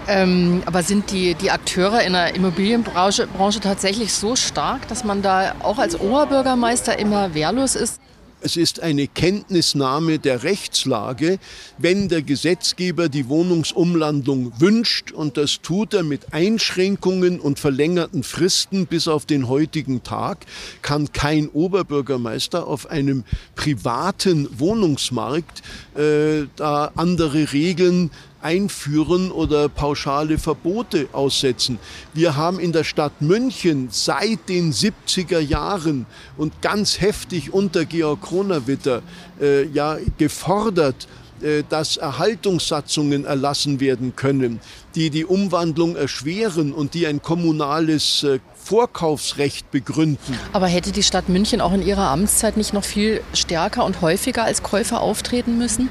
Ähm, 0.08 0.64
aber 0.66 0.84
sind 0.84 1.12
die, 1.12 1.34
die 1.36 1.50
Akteure 1.52 2.02
in 2.02 2.14
der 2.14 2.36
Immobilienbranche 2.36 3.28
Branche 3.28 3.62
tatsächlich 3.62 4.14
so 4.14 4.36
stark, 4.36 4.88
dass 4.90 5.04
man 5.04 5.22
da 5.22 5.56
auch 5.60 5.78
als 5.78 6.00
Oberbürgermeister 6.00 7.00
immer 7.00 7.34
wehrlos 7.34 7.76
ist? 7.76 8.02
Es 8.46 8.58
ist 8.58 8.82
eine 8.82 9.08
Kenntnisnahme 9.08 10.20
der 10.20 10.44
Rechtslage, 10.44 11.40
wenn 11.78 12.10
der 12.10 12.22
Gesetzgeber 12.22 13.08
die 13.08 13.30
Wohnungsumlandung 13.30 14.52
wünscht 14.60 15.14
und 15.14 15.38
das 15.38 15.62
tut 15.62 15.94
er 15.94 16.04
mit 16.04 16.34
Einschränkungen 16.34 17.40
und 17.40 17.58
verlängerten 17.58 18.22
Fristen 18.22 18.86
bis 18.86 19.08
auf 19.08 19.26
den 19.26 19.48
heutigen 19.48 20.04
Tag, 20.04 20.46
kann 20.82 21.14
kein 21.14 21.48
Oberbürgermeister 21.48 22.68
auf 22.68 22.90
einem 22.90 23.24
privaten 23.56 24.50
Wohnungsmarkt 24.60 25.62
äh, 25.96 26.48
da 26.58 26.92
andere 26.96 27.54
Regeln 27.54 28.12
einführen 28.44 29.32
oder 29.32 29.70
pauschale 29.70 30.38
Verbote 30.38 31.08
aussetzen. 31.14 31.80
Wir 32.14 32.36
haben 32.36 32.60
in 32.60 32.72
der 32.72 32.84
Stadt 32.84 33.22
München 33.22 33.88
seit 33.92 34.50
den 34.50 34.74
70er 34.74 35.40
Jahren 35.40 36.06
und 36.38 36.62
ganz 36.62 37.02
heftig 37.02 37.54
unter 37.54 37.86
Georg 37.86 38.22
Kronawitter 38.22 39.02
äh, 39.42 39.66
ja 39.68 39.98
gefordert, 40.18 41.08
äh, 41.44 41.64
dass 41.68 41.98
Erhaltungssatzungen 41.98 43.26
erlassen 43.26 43.80
werden 43.80 44.16
können, 44.16 44.60
die 44.96 45.10
die 45.10 45.26
Umwandlung 45.26 45.96
erschweren 45.96 46.74
und 46.74 46.94
die 46.94 47.06
ein 47.08 47.22
kommunales 47.22 48.24
äh, 48.24 48.40
Vorkaufsrecht 48.56 49.70
begründen. 49.72 50.40
Aber 50.54 50.68
hätte 50.68 50.92
die 50.92 51.04
Stadt 51.04 51.28
München 51.28 51.60
auch 51.60 51.74
in 51.74 51.86
ihrer 51.86 52.10
Amtszeit 52.10 52.56
nicht 52.56 52.74
noch 52.74 52.86
viel 52.86 53.22
stärker 53.34 53.84
und 53.84 54.02
häufiger 54.02 54.46
als 54.46 54.64
Käufer 54.64 55.02
auftreten 55.02 55.58
müssen? 55.58 55.90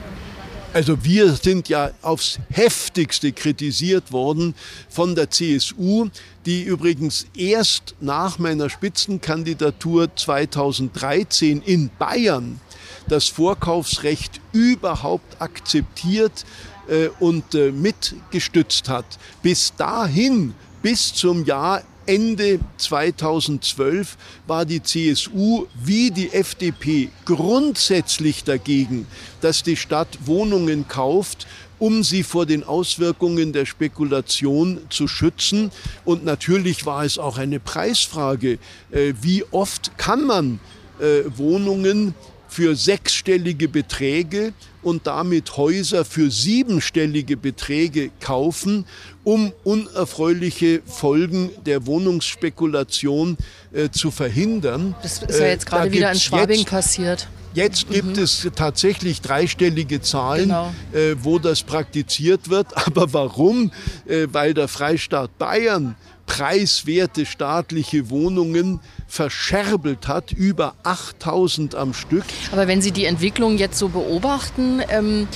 Also 0.74 1.04
wir 1.04 1.34
sind 1.34 1.68
ja 1.68 1.90
aufs 2.00 2.38
heftigste 2.50 3.32
kritisiert 3.32 4.10
worden 4.10 4.54
von 4.88 5.14
der 5.14 5.28
CSU, 5.28 6.08
die 6.46 6.62
übrigens 6.62 7.26
erst 7.36 7.94
nach 8.00 8.38
meiner 8.38 8.70
Spitzenkandidatur 8.70 10.16
2013 10.16 11.60
in 11.60 11.90
Bayern 11.98 12.58
das 13.06 13.28
Vorkaufsrecht 13.28 14.40
überhaupt 14.52 15.42
akzeptiert 15.42 16.46
äh, 16.88 17.08
und 17.20 17.54
äh, 17.54 17.70
mitgestützt 17.70 18.88
hat. 18.88 19.04
Bis 19.42 19.74
dahin, 19.76 20.54
bis 20.80 21.12
zum 21.12 21.44
Jahr 21.44 21.82
Ende 22.06 22.60
2012 22.78 24.16
war 24.46 24.64
die 24.64 24.82
CSU 24.82 25.66
wie 25.74 26.10
die 26.10 26.32
FDP 26.32 27.10
grundsätzlich 27.24 28.44
dagegen, 28.44 29.06
dass 29.40 29.62
die 29.62 29.76
Stadt 29.76 30.18
Wohnungen 30.24 30.88
kauft, 30.88 31.46
um 31.78 32.02
sie 32.02 32.22
vor 32.22 32.46
den 32.46 32.64
Auswirkungen 32.64 33.52
der 33.52 33.66
Spekulation 33.66 34.80
zu 34.88 35.08
schützen. 35.08 35.72
Und 36.04 36.24
natürlich 36.24 36.86
war 36.86 37.04
es 37.04 37.18
auch 37.18 37.38
eine 37.38 37.58
Preisfrage. 37.58 38.58
Äh, 38.90 39.14
wie 39.20 39.44
oft 39.50 39.96
kann 39.98 40.24
man 40.24 40.60
äh, 41.00 41.22
Wohnungen 41.36 42.14
für 42.52 42.76
sechsstellige 42.76 43.66
Beträge 43.66 44.52
und 44.82 45.06
damit 45.06 45.56
Häuser 45.56 46.04
für 46.04 46.30
siebenstellige 46.30 47.38
Beträge 47.38 48.10
kaufen, 48.20 48.84
um 49.24 49.52
unerfreuliche 49.64 50.82
Folgen 50.84 51.50
der 51.64 51.86
Wohnungsspekulation 51.86 53.38
äh, 53.72 53.88
zu 53.88 54.10
verhindern. 54.10 54.94
Das 55.02 55.22
ist 55.22 55.40
ja 55.40 55.46
jetzt 55.46 55.66
äh, 55.66 55.70
gerade 55.70 55.88
äh, 55.88 55.92
wieder 55.92 56.12
in 56.12 56.20
Schwabing 56.20 56.58
jetzt, 56.58 56.68
passiert. 56.68 57.28
Jetzt 57.54 57.88
gibt 57.88 58.16
mhm. 58.16 58.22
es 58.22 58.46
tatsächlich 58.54 59.22
dreistellige 59.22 60.02
Zahlen, 60.02 60.48
genau. 60.48 60.74
äh, 60.92 61.16
wo 61.22 61.38
das 61.38 61.62
praktiziert 61.62 62.50
wird. 62.50 62.66
Aber 62.86 63.14
warum? 63.14 63.72
Äh, 64.06 64.26
weil 64.30 64.52
der 64.52 64.68
Freistaat 64.68 65.38
Bayern 65.38 65.96
preiswerte 66.32 67.26
staatliche 67.26 68.08
Wohnungen 68.08 68.80
verscherbelt 69.06 70.08
hat, 70.08 70.32
über 70.32 70.74
8000 70.82 71.74
am 71.74 71.92
Stück. 71.92 72.24
Aber 72.52 72.66
wenn 72.66 72.80
Sie 72.80 72.90
die 72.90 73.04
Entwicklung 73.04 73.58
jetzt 73.58 73.78
so 73.78 73.90
beobachten, 73.90 74.80
ähm, 74.88 75.28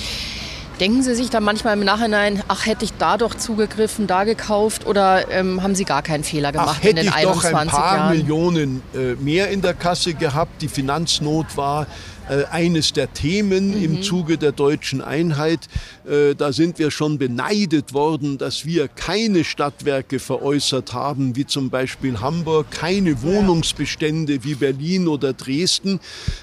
denken 0.79 1.03
Sie 1.03 1.15
sich 1.15 1.29
dann 1.29 1.43
manchmal 1.43 1.77
im 1.77 1.83
Nachhinein, 1.83 2.43
ach, 2.47 2.65
hätte 2.65 2.85
ich 2.85 2.93
da 2.93 3.17
doch 3.17 3.35
zugegriffen, 3.35 4.07
da 4.07 4.23
gekauft 4.23 4.85
oder 4.85 5.29
ähm, 5.31 5.63
haben 5.63 5.75
Sie 5.75 5.85
gar 5.85 6.01
keinen 6.01 6.23
Fehler 6.23 6.51
gemacht 6.51 6.79
ach, 6.81 6.85
in 6.85 6.95
den 6.95 7.09
21 7.09 7.13
Jahren? 7.13 7.29
Hätte 7.29 7.37
ich 7.37 7.51
doch 7.51 7.59
ein 7.59 7.67
paar 7.67 7.97
Jahren? 7.97 8.17
Millionen 8.17 8.81
äh, 8.93 9.15
mehr 9.15 9.49
in 9.49 9.61
der 9.61 9.73
Kasse 9.73 10.13
gehabt, 10.13 10.61
die 10.61 10.67
Finanznot 10.67 11.57
war 11.57 11.87
äh, 12.29 12.43
eines 12.51 12.93
der 12.93 13.13
Themen 13.13 13.77
mhm. 13.77 13.83
im 13.83 14.03
Zuge 14.03 14.37
der 14.37 14.51
deutschen 14.51 15.01
Einheit. 15.01 15.59
Äh, 16.05 16.35
da 16.35 16.51
sind 16.51 16.79
wir 16.79 16.91
schon 16.91 17.17
beneidet 17.17 17.93
worden, 17.93 18.37
dass 18.37 18.65
wir 18.65 18.87
keine 18.87 19.43
Stadtwerke 19.43 20.19
veräußert 20.19 20.93
haben, 20.93 21.35
wie 21.35 21.45
zum 21.45 21.69
Beispiel 21.69 22.19
Hamburg, 22.19 22.69
keine 22.71 23.21
Wohnungsbestände 23.21 24.43
wie 24.43 24.55
Berlin 24.55 25.07
oder 25.07 25.33
Dresden, 25.33 25.99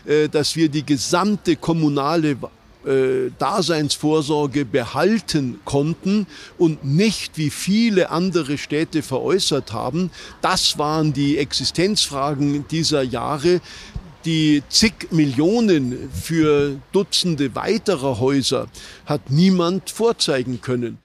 äh, 0.07 0.29
dass 0.29 0.57
wir 0.57 0.69
die 0.69 0.87
gesamte 0.87 1.57
kommunale 1.57 2.37
Daseinsvorsorge 3.39 4.65
behalten 4.65 5.61
konnten 5.65 6.27
und 6.59 6.85
nicht 6.85 7.39
wie 7.39 7.51
viele 7.51 8.11
andere 8.11 8.59
Städte 8.59 9.03
veräußert 9.03 9.73
haben. 9.73 10.11
Das 10.43 10.79
waren 10.79 11.13
die 11.13 11.39
Existenzfragen 11.39 12.67
dieser 12.69 13.03
Jahre 13.03 13.61
die 14.25 14.63
zig 14.71 15.09
Millionen 15.11 16.11
für 16.11 16.81
Dutzende 16.93 17.55
weiterer 17.55 18.19
Häuser 18.21 18.69
hat 19.05 19.31
niemand 19.31 19.91
vorzeigen 19.91 20.61
können. 20.63 21.04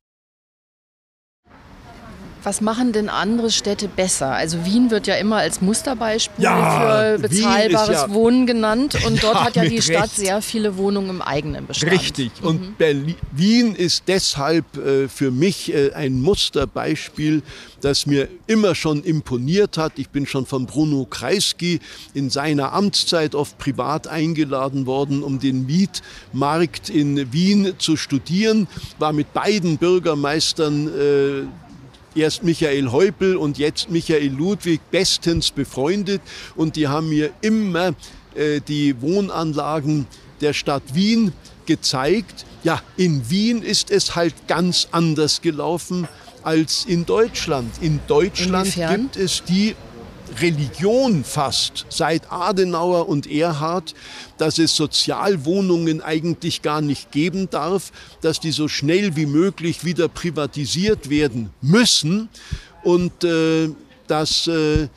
Was 2.43 2.61
machen 2.61 2.93
denn 2.93 3.09
andere 3.09 3.51
Städte 3.51 3.87
besser? 3.87 4.33
Also 4.33 4.65
Wien 4.65 4.91
wird 4.91 5.07
ja 5.07 5.15
immer 5.15 5.37
als 5.37 5.61
Musterbeispiel 5.61 6.43
ja, 6.43 7.15
für 7.15 7.19
bezahlbares 7.19 7.89
ja, 7.89 8.13
Wohnen 8.13 8.47
genannt 8.47 8.97
und 9.05 9.21
dort 9.23 9.43
hat 9.43 9.55
ja 9.55 9.65
die 9.65 9.81
Stadt 9.81 10.03
Recht. 10.03 10.15
sehr 10.15 10.41
viele 10.41 10.77
Wohnungen 10.77 11.09
im 11.09 11.21
eigenen 11.21 11.67
Bestand. 11.67 11.91
Richtig. 11.91 12.31
Mhm. 12.41 12.47
Und 12.47 12.77
Berlin, 12.77 13.15
Wien 13.31 13.75
ist 13.75 14.03
deshalb 14.07 14.77
äh, 14.77 15.09
für 15.09 15.31
mich 15.31 15.73
äh, 15.73 15.91
ein 15.93 16.21
Musterbeispiel, 16.21 17.43
das 17.81 18.05
mir 18.05 18.29
immer 18.47 18.73
schon 18.73 19.03
imponiert 19.03 19.77
hat. 19.77 19.93
Ich 19.97 20.09
bin 20.09 20.25
schon 20.25 20.45
von 20.45 20.65
Bruno 20.65 21.05
Kreisky 21.09 21.79
in 22.13 22.29
seiner 22.29 22.73
Amtszeit 22.73 23.35
oft 23.35 23.57
privat 23.57 24.07
eingeladen 24.07 24.85
worden, 24.85 25.23
um 25.23 25.39
den 25.39 25.65
Mietmarkt 25.65 26.89
in 26.89 27.33
Wien 27.33 27.73
zu 27.79 27.97
studieren, 27.97 28.67
war 28.97 29.13
mit 29.13 29.33
beiden 29.33 29.77
Bürgermeistern 29.77 30.87
äh, 30.87 31.68
erst 32.15 32.43
Michael 32.43 32.91
Häupl 32.91 33.35
und 33.35 33.57
jetzt 33.57 33.89
Michael 33.89 34.31
Ludwig 34.31 34.81
bestens 34.91 35.51
befreundet 35.51 36.21
und 36.55 36.75
die 36.75 36.87
haben 36.87 37.09
mir 37.09 37.31
immer 37.41 37.93
äh, 38.35 38.61
die 38.67 38.99
Wohnanlagen 39.01 40.07
der 40.41 40.53
Stadt 40.53 40.83
Wien 40.93 41.33
gezeigt. 41.65 42.45
Ja, 42.63 42.81
in 42.97 43.29
Wien 43.29 43.61
ist 43.61 43.91
es 43.91 44.15
halt 44.15 44.33
ganz 44.47 44.87
anders 44.91 45.41
gelaufen 45.41 46.07
als 46.43 46.85
in 46.85 47.05
Deutschland. 47.05 47.71
In 47.81 47.99
Deutschland 48.07 48.67
Inwiefern? 48.67 49.01
gibt 49.01 49.17
es 49.17 49.43
die 49.43 49.75
Religion 50.41 51.23
fast 51.23 51.85
seit 51.89 52.31
Adenauer 52.31 53.09
und 53.09 53.29
Erhard, 53.29 53.93
dass 54.37 54.57
es 54.57 54.75
Sozialwohnungen 54.75 56.01
eigentlich 56.01 56.61
gar 56.61 56.81
nicht 56.81 57.11
geben 57.11 57.49
darf, 57.49 57.91
dass 58.21 58.39
die 58.39 58.51
so 58.51 58.67
schnell 58.67 59.15
wie 59.15 59.25
möglich 59.25 59.83
wieder 59.83 60.07
privatisiert 60.07 61.09
werden 61.09 61.49
müssen 61.61 62.29
und 62.83 63.23
äh, 63.23 63.69
dass 64.07 64.47
äh, 64.47 64.87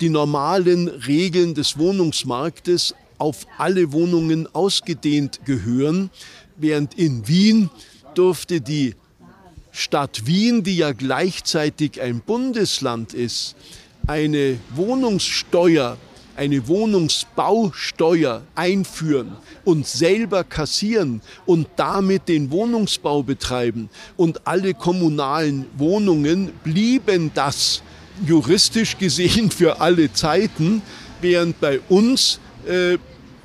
die 0.00 0.10
normalen 0.10 0.88
Regeln 0.88 1.54
des 1.54 1.78
Wohnungsmarktes 1.78 2.94
auf 3.18 3.46
alle 3.58 3.92
Wohnungen 3.92 4.52
ausgedehnt 4.54 5.40
gehören, 5.44 6.10
während 6.56 6.94
in 6.94 7.26
Wien 7.26 7.70
durfte 8.14 8.60
die 8.60 8.94
Stadt 9.72 10.26
Wien, 10.26 10.64
die 10.64 10.76
ja 10.76 10.92
gleichzeitig 10.92 12.00
ein 12.00 12.20
Bundesland 12.20 13.14
ist, 13.14 13.54
eine 14.08 14.58
Wohnungssteuer, 14.70 15.98
eine 16.34 16.66
Wohnungsbausteuer 16.66 18.42
einführen 18.54 19.36
und 19.64 19.86
selber 19.86 20.44
kassieren 20.44 21.20
und 21.44 21.68
damit 21.76 22.26
den 22.26 22.50
Wohnungsbau 22.50 23.22
betreiben. 23.22 23.90
Und 24.16 24.46
alle 24.46 24.72
kommunalen 24.72 25.66
Wohnungen 25.76 26.52
blieben 26.64 27.30
das 27.34 27.82
juristisch 28.26 28.96
gesehen 28.96 29.50
für 29.56 29.80
alle 29.80 30.10
Zeiten, 30.12 30.80
während 31.20 31.60
bei 31.60 31.78
uns 31.90 32.40
äh, 32.66 32.96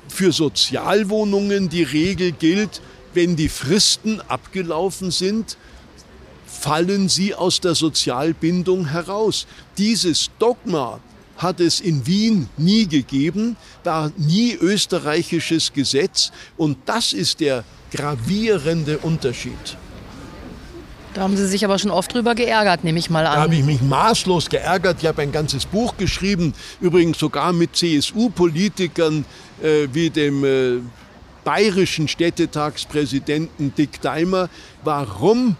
für 0.08 0.32
Sozialwohnungen 0.32 1.68
die 1.68 1.82
Regel 1.82 2.32
gilt, 2.32 2.80
wenn 3.12 3.36
die 3.36 3.50
Fristen 3.50 4.22
abgelaufen 4.28 5.10
sind, 5.10 5.58
fallen 6.54 7.08
sie 7.08 7.34
aus 7.34 7.60
der 7.60 7.74
Sozialbindung 7.74 8.86
heraus. 8.86 9.46
Dieses 9.76 10.30
Dogma 10.38 11.00
hat 11.36 11.60
es 11.60 11.80
in 11.80 12.06
Wien 12.06 12.48
nie 12.56 12.86
gegeben, 12.86 13.56
war 13.82 14.12
nie 14.16 14.54
österreichisches 14.54 15.72
Gesetz 15.72 16.30
und 16.56 16.78
das 16.86 17.12
ist 17.12 17.40
der 17.40 17.64
gravierende 17.90 18.98
Unterschied. 18.98 19.76
Da 21.14 21.22
haben 21.22 21.36
Sie 21.36 21.46
sich 21.46 21.64
aber 21.64 21.78
schon 21.78 21.92
oft 21.92 22.12
drüber 22.12 22.34
geärgert, 22.34 22.82
nehme 22.82 22.98
ich 22.98 23.08
mal 23.08 23.24
an. 23.24 23.36
Da 23.36 23.42
habe 23.42 23.54
ich 23.54 23.64
mich 23.64 23.80
maßlos 23.80 24.50
geärgert. 24.50 24.96
Ich 25.00 25.06
habe 25.06 25.22
ein 25.22 25.30
ganzes 25.30 25.64
Buch 25.64 25.96
geschrieben, 25.96 26.54
übrigens 26.80 27.18
sogar 27.18 27.52
mit 27.52 27.76
CSU-Politikern 27.76 29.24
äh, 29.62 29.86
wie 29.92 30.10
dem 30.10 30.44
äh, 30.44 30.80
bayerischen 31.44 32.08
Städtetagspräsidenten 32.08 33.72
Dick 33.76 34.00
Daimer, 34.00 34.48
warum 34.82 35.56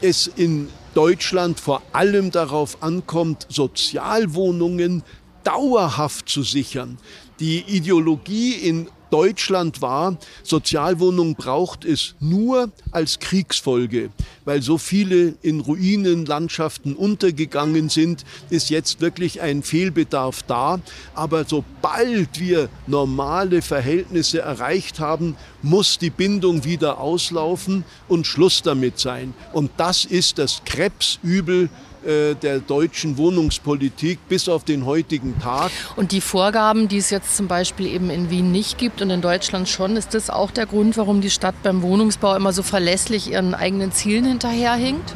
es 0.00 0.26
in 0.26 0.68
Deutschland 0.94 1.60
vor 1.60 1.82
allem 1.92 2.30
darauf 2.30 2.82
ankommt, 2.82 3.46
Sozialwohnungen 3.48 5.02
dauerhaft 5.44 6.28
zu 6.28 6.42
sichern. 6.42 6.98
Die 7.40 7.60
Ideologie 7.60 8.52
in 8.52 8.88
Deutschland 9.10 9.82
war, 9.82 10.16
Sozialwohnungen 10.42 11.34
braucht 11.34 11.84
es 11.84 12.14
nur 12.20 12.70
als 12.90 13.18
Kriegsfolge, 13.18 14.10
weil 14.44 14.62
so 14.62 14.78
viele 14.78 15.34
in 15.42 15.60
Ruinenlandschaften 15.60 16.94
untergegangen 16.94 17.88
sind, 17.88 18.24
ist 18.50 18.70
jetzt 18.70 19.00
wirklich 19.00 19.40
ein 19.40 19.62
Fehlbedarf 19.62 20.42
da. 20.42 20.80
Aber 21.14 21.44
sobald 21.44 22.40
wir 22.40 22.68
normale 22.86 23.62
Verhältnisse 23.62 24.40
erreicht 24.40 25.00
haben, 25.00 25.36
muss 25.62 25.98
die 25.98 26.10
Bindung 26.10 26.64
wieder 26.64 26.98
auslaufen 26.98 27.84
und 28.08 28.26
Schluss 28.26 28.62
damit 28.62 28.98
sein. 28.98 29.34
Und 29.52 29.70
das 29.76 30.04
ist 30.04 30.38
das 30.38 30.62
Krebsübel 30.64 31.68
der 32.04 32.60
deutschen 32.60 33.16
Wohnungspolitik 33.18 34.18
bis 34.28 34.48
auf 34.48 34.64
den 34.64 34.86
heutigen 34.86 35.38
Tag. 35.40 35.70
Und 35.96 36.12
die 36.12 36.20
Vorgaben, 36.20 36.88
die 36.88 36.98
es 36.98 37.10
jetzt 37.10 37.36
zum 37.36 37.48
Beispiel 37.48 37.86
eben 37.86 38.10
in 38.10 38.30
Wien 38.30 38.52
nicht 38.52 38.78
gibt 38.78 39.02
und 39.02 39.10
in 39.10 39.20
Deutschland 39.20 39.68
schon, 39.68 39.96
ist 39.96 40.14
das 40.14 40.30
auch 40.30 40.50
der 40.50 40.66
Grund, 40.66 40.96
warum 40.96 41.20
die 41.20 41.30
Stadt 41.30 41.56
beim 41.62 41.82
Wohnungsbau 41.82 42.36
immer 42.36 42.52
so 42.52 42.62
verlässlich 42.62 43.30
ihren 43.30 43.54
eigenen 43.54 43.92
Zielen 43.92 44.24
hinterherhinkt? 44.24 45.14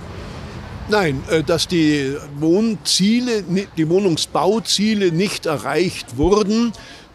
Nein, 0.88 1.22
äh, 1.30 1.42
dass 1.42 1.68
die 1.68 2.16
Wohnziele, 2.38 3.44
die 3.76 3.88
Wohnungsbauziele 3.88 5.12
nicht 5.12 5.46
erreicht 5.46 6.16
wurden, 6.16 6.72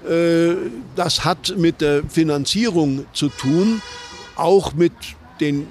äh, 0.10 0.56
das 0.96 1.26
hat 1.26 1.56
mit 1.58 1.82
der 1.82 2.04
Finanzierung 2.08 3.06
zu 3.14 3.30
tun, 3.30 3.82
auch 4.36 4.74
mit 4.74 4.94
den 5.40 5.68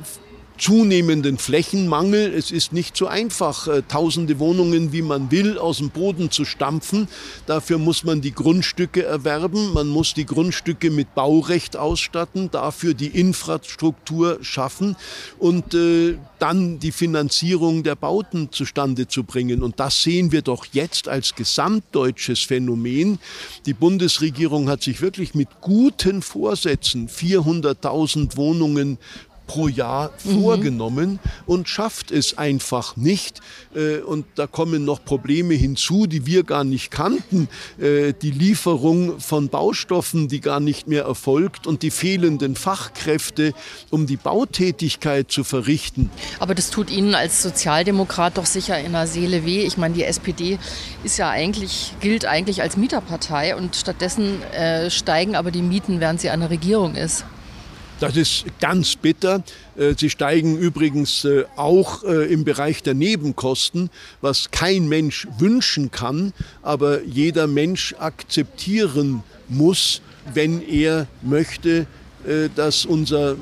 zunehmenden 0.59 1.39
Flächenmangel. 1.39 2.33
Es 2.35 2.51
ist 2.51 2.73
nicht 2.73 2.97
so 2.97 3.07
einfach, 3.07 3.69
äh, 3.69 3.83
tausende 3.83 4.39
Wohnungen, 4.39 4.93
wie 4.93 5.03
man 5.03 5.31
will, 5.31 5.59
aus 5.59 5.79
dem 5.79 5.91
Boden 5.91 6.31
zu 6.31 6.45
stampfen. 6.45 7.09
Dafür 7.47 7.79
muss 7.79 8.05
man 8.05 8.21
die 8.21 8.33
Grundstücke 8.33 9.05
erwerben, 9.05 9.73
man 9.73 9.89
muss 9.89 10.15
die 10.15 10.27
Grundstücke 10.27 10.91
mit 10.91 11.15
Baurecht 11.15 11.77
ausstatten, 11.77 12.51
dafür 12.51 12.95
die 12.95 13.09
Infrastruktur 13.09 14.39
schaffen 14.43 14.97
und 15.39 15.75
äh, 15.75 16.19
dann 16.39 16.79
die 16.79 16.93
Finanzierung 16.93 17.83
der 17.83 17.97
Bauten 17.97 18.53
zustande 18.53 19.09
zu 19.09 19.25
bringen. 19.25 19.63
Und 19.63 19.81
das 19.81 20.03
sehen 20.03 20.33
wir 20.33 20.43
doch 20.43 20.67
jetzt 20.73 21.09
als 21.09 21.35
gesamtdeutsches 21.35 22.41
Phänomen. 22.41 23.19
Die 23.67 23.75
Bundesregierung 23.75 24.69
hat 24.69 24.83
sich 24.83 25.01
wirklich 25.01 25.35
mit 25.35 25.49
guten 25.61 26.23
Vorsätzen 26.23 27.09
400.000 27.09 28.37
Wohnungen 28.37 28.99
pro 29.47 29.69
Jahr 29.69 30.13
mhm. 30.25 30.43
vorgenommen 30.43 31.19
und 31.47 31.69
schafft 31.69 32.11
es 32.11 32.39
einfach 32.39 32.97
nicht. 32.97 33.41
Äh, 33.75 33.99
und 33.99 34.27
da 34.35 34.47
kommen 34.47 34.85
noch 34.85 35.05
Probleme 35.05 35.55
hinzu, 35.55 36.07
die 36.07 36.27
wir 36.27 36.45
gar 36.45 36.65
nicht 36.65 36.91
kannten. 36.91 37.49
Äh, 37.79 38.13
die 38.13 38.31
Lieferung 38.31 39.21
von 39.21 39.49
Baustoffen, 39.49 40.29
die 40.29 40.41
gar 40.41 40.61
nicht 40.61 40.89
mehr 40.89 41.05
erfolgt 41.05 41.67
und 41.67 41.83
die 41.83 41.91
fehlenden 41.91 42.57
Fachkräfte, 42.57 43.53
um 43.91 44.07
die 44.07 44.17
Bautätigkeit 44.17 45.31
zu 45.31 45.45
verrichten. 45.45 46.11
Aber 46.41 46.55
das 46.55 46.71
tut 46.71 46.91
Ihnen 46.91 47.15
als 47.15 47.43
Sozialdemokrat 47.43 48.39
doch 48.39 48.47
sicher 48.47 48.79
in 48.79 48.93
der 48.93 49.07
Seele 49.07 49.45
weh. 49.45 49.63
Ich 49.63 49.77
meine, 49.77 49.95
die 49.95 50.05
SPD 50.05 50.59
ist 51.05 51.19
ja 51.19 51.31
eigentlich, 51.31 51.95
gilt 52.01 52.25
eigentlich 52.25 52.63
als 52.63 52.77
Mieterpartei 52.77 53.57
und 53.57 53.77
stattdessen 53.77 54.43
äh, 54.53 54.91
steigen 54.91 55.37
aber 55.37 55.51
die 55.51 55.63
Mieten, 55.63 56.01
während 56.01 56.21
sie 56.21 56.31
an 56.31 56.41
der 56.41 56.51
Regierung 56.51 56.95
ist. 56.95 57.25
Das 57.99 58.15
ist 58.15 58.45
ganz 58.61 58.95
bitter. 58.95 59.43
Äh, 59.77 59.95
sie 59.99 60.11
steigen 60.11 60.59
übrigens 60.59 61.25
äh, 61.25 61.45
auch 61.57 62.05
äh, 62.05 62.31
im 62.31 62.45
Bereich 62.45 62.83
der 62.83 62.93
Nebenkosten, 62.93 63.89
was 64.21 64.51
kein 64.51 64.87
Mensch 64.87 65.27
wünschen 65.39 65.91
kann, 65.91 66.35
aber 66.63 67.03
jeder 67.05 67.47
Mensch 67.47 67.95
akzeptieren 67.99 69.23
muss, 69.49 70.03
wenn 70.35 70.61
er 70.61 71.07
möchte, 71.23 71.87
dass 72.57 72.85
unser 72.85 73.37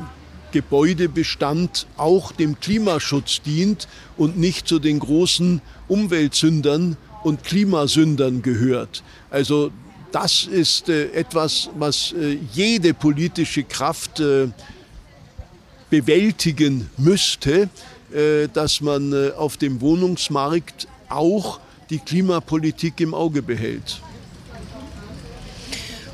Gebäudebestand 0.52 1.86
auch 1.96 2.30
dem 2.30 2.60
Klimaschutz 2.60 3.40
dient 3.40 3.88
und 4.18 4.38
nicht 4.38 4.68
zu 4.68 4.78
den 4.78 4.98
großen 4.98 5.62
Umweltsündern 5.88 6.98
und 7.22 7.42
Klimasündern 7.42 8.42
gehört. 8.42 9.02
Also 9.30 9.72
das 10.14 10.44
ist 10.44 10.88
äh, 10.88 11.11
etwas, 11.12 11.68
was 11.77 12.12
äh, 12.12 12.38
jede 12.53 12.94
politische 12.94 13.64
Kraft 13.64 14.20
äh, 14.20 14.46
bewältigen 15.90 16.88
müsste, 16.96 17.68
dass 18.53 18.81
man 18.81 19.33
auf 19.33 19.57
dem 19.57 19.81
Wohnungsmarkt 19.81 20.87
auch 21.09 21.59
die 21.90 21.98
Klimapolitik 21.98 23.00
im 23.00 23.12
Auge 23.12 23.42
behält. 23.42 24.00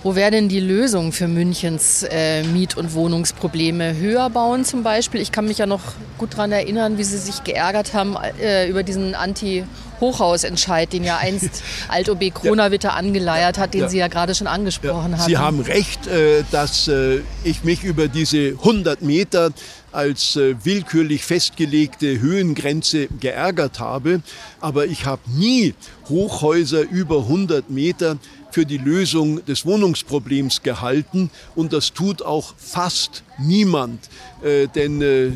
Wo 0.02 0.14
wäre 0.14 0.30
denn 0.30 0.48
die 0.48 0.60
Lösung 0.60 1.12
für 1.12 1.28
Münchens 1.28 2.02
äh, 2.04 2.42
Miet- 2.42 2.76
und 2.76 2.94
Wohnungsprobleme? 2.94 3.96
Höher 3.98 4.30
bauen 4.30 4.64
zum 4.64 4.82
Beispiel. 4.82 5.20
Ich 5.20 5.30
kann 5.30 5.46
mich 5.46 5.58
ja 5.58 5.66
noch 5.66 5.82
gut 6.16 6.32
daran 6.32 6.52
erinnern, 6.52 6.96
wie 6.96 7.04
Sie 7.04 7.18
sich 7.18 7.44
geärgert 7.44 7.92
haben 7.92 8.16
äh, 8.40 8.66
über 8.68 8.82
diesen 8.82 9.14
Anti- 9.14 9.64
Hochhausentscheid, 10.00 10.92
den 10.92 11.04
ja 11.04 11.18
einst 11.18 11.62
Alt-OB 11.88 12.34
Kronawitter 12.34 12.88
ja. 12.88 12.94
angeleiert 12.94 13.58
hat, 13.58 13.74
den 13.74 13.82
ja. 13.82 13.88
Sie 13.88 13.98
ja 13.98 14.08
gerade 14.08 14.34
schon 14.34 14.46
angesprochen 14.46 15.12
ja. 15.12 15.18
haben. 15.18 15.28
Sie 15.28 15.38
haben 15.38 15.60
recht, 15.60 16.06
äh, 16.06 16.42
dass 16.50 16.88
äh, 16.88 17.20
ich 17.44 17.64
mich 17.64 17.84
über 17.84 18.08
diese 18.08 18.50
100 18.50 19.02
Meter 19.02 19.50
als 19.92 20.36
äh, 20.36 20.54
willkürlich 20.64 21.24
festgelegte 21.24 22.20
Höhengrenze 22.20 23.08
geärgert 23.08 23.80
habe. 23.80 24.22
Aber 24.60 24.86
ich 24.86 25.04
habe 25.04 25.22
nie 25.36 25.74
Hochhäuser 26.08 26.82
über 26.82 27.18
100 27.18 27.70
Meter 27.70 28.16
für 28.50 28.66
die 28.66 28.78
Lösung 28.78 29.44
des 29.44 29.64
Wohnungsproblems 29.64 30.62
gehalten 30.62 31.30
und 31.54 31.72
das 31.72 31.92
tut 31.92 32.22
auch 32.22 32.54
fast 32.56 33.22
niemand, 33.38 34.08
äh, 34.42 34.66
denn 34.68 35.02
äh, 35.02 35.32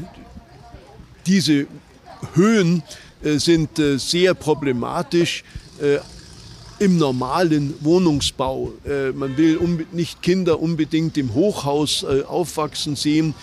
diese 1.27 1.67
Höhen 2.35 2.83
äh, 3.23 3.39
sind 3.39 3.79
äh, 3.79 3.99
sehr 3.99 4.35
problematisch 4.35 5.45
äh, 5.81 5.99
im 6.79 6.99
normalen 6.99 7.75
Wohnungsbau. 7.81 8.73
Äh, 8.85 9.13
man 9.13 9.37
will 9.37 9.59
nicht 9.93 10.23
Kinder 10.23 10.61
unbedingt 10.61 11.17
im 11.17 11.33
Hochhaus 11.35 12.05
aufwachsen 12.05 12.97
sehen 12.97 13.35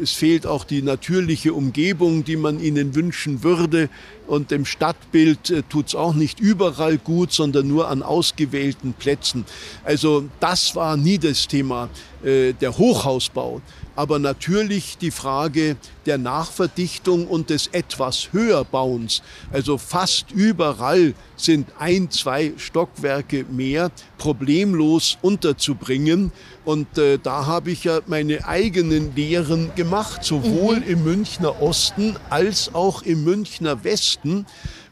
es 0.00 0.12
fehlt 0.12 0.46
auch 0.46 0.64
die 0.64 0.82
natürliche 0.82 1.52
Umgebung, 1.52 2.24
die 2.24 2.36
man 2.36 2.60
ihnen 2.60 2.94
wünschen 2.94 3.42
würde. 3.42 3.88
Und 4.26 4.50
dem 4.50 4.64
Stadtbild 4.64 5.50
äh, 5.50 5.62
tut 5.68 5.88
es 5.88 5.94
auch 5.94 6.14
nicht 6.14 6.40
überall 6.40 6.98
gut, 6.98 7.32
sondern 7.32 7.66
nur 7.66 7.88
an 7.88 8.02
ausgewählten 8.02 8.92
Plätzen. 8.92 9.44
Also 9.84 10.24
das 10.40 10.76
war 10.76 10.96
nie 10.96 11.18
das 11.18 11.48
Thema, 11.48 11.88
der 12.22 12.78
Hochhausbau 12.78 13.60
aber 13.98 14.20
natürlich 14.20 14.96
die 14.96 15.10
Frage 15.10 15.76
der 16.06 16.18
Nachverdichtung 16.18 17.26
und 17.26 17.50
des 17.50 17.66
etwas 17.66 18.28
Höherbauens. 18.30 19.22
Also 19.50 19.76
fast 19.76 20.30
überall 20.30 21.14
sind 21.34 21.66
ein, 21.80 22.08
zwei 22.08 22.52
Stockwerke 22.58 23.44
mehr 23.50 23.90
problemlos 24.16 25.18
unterzubringen. 25.20 26.30
Und 26.64 26.96
äh, 26.96 27.18
da 27.20 27.46
habe 27.46 27.72
ich 27.72 27.82
ja 27.82 27.98
meine 28.06 28.46
eigenen 28.46 29.16
Lehren 29.16 29.74
gemacht, 29.74 30.22
sowohl 30.22 30.76
mhm. 30.76 30.88
im 30.88 31.02
Münchner 31.02 31.60
Osten 31.60 32.14
als 32.30 32.72
auch 32.72 33.02
im 33.02 33.24
Münchner 33.24 33.82
Westen 33.82 34.46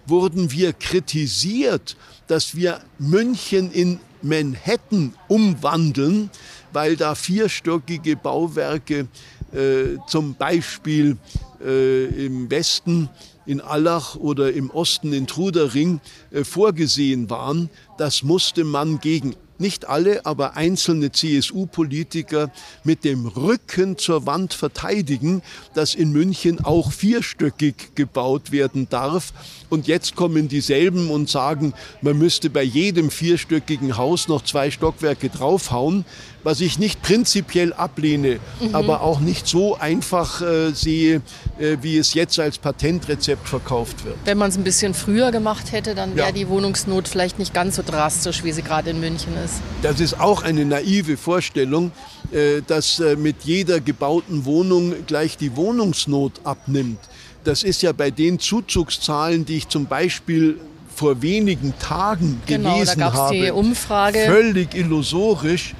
wurden 0.08 0.50
wir 0.50 0.72
kritisiert, 0.72 1.96
dass 2.26 2.56
wir 2.56 2.80
München 2.98 3.70
in 3.70 4.00
Manhattan 4.20 5.14
umwandeln 5.28 6.30
weil 6.72 6.96
da 6.96 7.14
vierstöckige 7.14 8.16
Bauwerke 8.16 9.09
äh, 9.52 9.98
zum 10.07 10.35
Beispiel 10.35 11.16
äh, 11.64 12.26
im 12.26 12.50
Westen 12.50 13.09
in 13.46 13.61
Allach 13.61 14.16
oder 14.16 14.52
im 14.52 14.70
Osten 14.70 15.12
in 15.12 15.26
Trudering 15.26 16.00
äh, 16.33 16.44
vorgesehen 16.44 17.31
waren. 17.31 17.70
Das 17.96 18.22
musste 18.22 18.64
man 18.64 18.98
gegen 19.00 19.37
nicht 19.59 19.88
alle, 19.88 20.26
aber 20.26 20.57
einzelne 20.57 21.12
CSU-Politiker 21.12 22.50
mit 22.85 23.05
dem 23.05 23.26
Rücken 23.26 23.96
zur 23.96 24.26
Wand 24.26 24.55
verteidigen, 24.55 25.42
dass 25.74 25.94
in 25.94 26.12
München 26.12 26.62
auch 26.62 26.92
vierstöckig 26.92 27.94
gebaut 27.94 28.52
werden 28.52 28.88
darf. 28.90 29.33
Und 29.70 29.87
jetzt 29.87 30.14
kommen 30.14 30.48
dieselben 30.48 31.11
und 31.11 31.31
sagen, 31.31 31.72
man 32.02 32.18
müsste 32.18 32.50
bei 32.50 32.62
jedem 32.62 33.11
vierstöckigen 33.11 33.96
Haus 33.96 34.29
noch 34.29 34.44
zwei 34.44 34.70
Stockwerke 34.70 35.31
draufhauen, 35.31 36.05
was 36.46 36.61
ich 36.61 36.78
nicht 36.78 37.02
prinzipiell 37.02 37.72
ablehne, 37.72 38.38
mhm. 38.61 38.72
aber 38.72 39.00
auch 39.00 39.18
nicht 39.18 39.48
so 39.48 39.76
einfach 39.76 40.40
äh, 40.42 40.70
sehe, 40.70 41.20
äh, 41.59 41.78
wie 41.82 41.98
es 41.98 42.14
jetzt 42.14 42.38
als 42.38 42.59
Patentrezept 42.59 43.48
verkauft 43.48 44.04
wird. 44.04 44.14
Wenn 44.24 44.38
man 44.38 44.50
es 44.50 44.56
ein 44.56 44.62
bisschen 44.62 44.94
früher 44.94 45.32
gemacht 45.32 45.72
hätte, 45.72 45.96
dann 45.96 46.14
wäre 46.14 46.28
ja. 46.28 46.32
die 46.32 46.48
Wohnungsnot 46.48 47.09
vielleicht 47.09 47.40
nicht 47.40 47.52
ganz 47.52 47.74
so 47.74 47.82
drastisch, 47.85 48.44
wie 48.44 48.52
sie 48.52 48.62
gerade 48.62 48.90
in 48.90 49.00
München 49.00 49.32
ist. 49.44 49.54
Das 49.82 49.98
ist 49.98 50.20
auch 50.20 50.44
eine 50.44 50.64
naive 50.64 51.16
Vorstellung, 51.16 51.90
äh, 52.30 52.62
dass 52.64 53.00
äh, 53.00 53.16
mit 53.16 53.42
jeder 53.42 53.80
gebauten 53.80 54.44
Wohnung 54.44 54.94
gleich 55.09 55.37
die 55.37 55.56
Wohnungsnot 55.56 56.35
abnimmt. 56.44 57.00
Das 57.42 57.64
ist 57.64 57.82
ja 57.82 57.90
bei 57.90 58.12
den 58.12 58.38
Zuzugszahlen, 58.38 59.46
die 59.46 59.56
ich 59.56 59.68
zum 59.68 59.87
Beispiel 59.87 60.61
vor 60.94 61.20
wenigen 61.22 61.74
Tagen 61.80 62.40
genau, 62.46 62.74
gelesen 62.74 63.00
da 63.00 63.12
habe, 63.12 63.35
die 63.35 63.50
Umfrage. 63.50 64.20
völlig 64.20 64.76
illusorisch, 64.76 65.74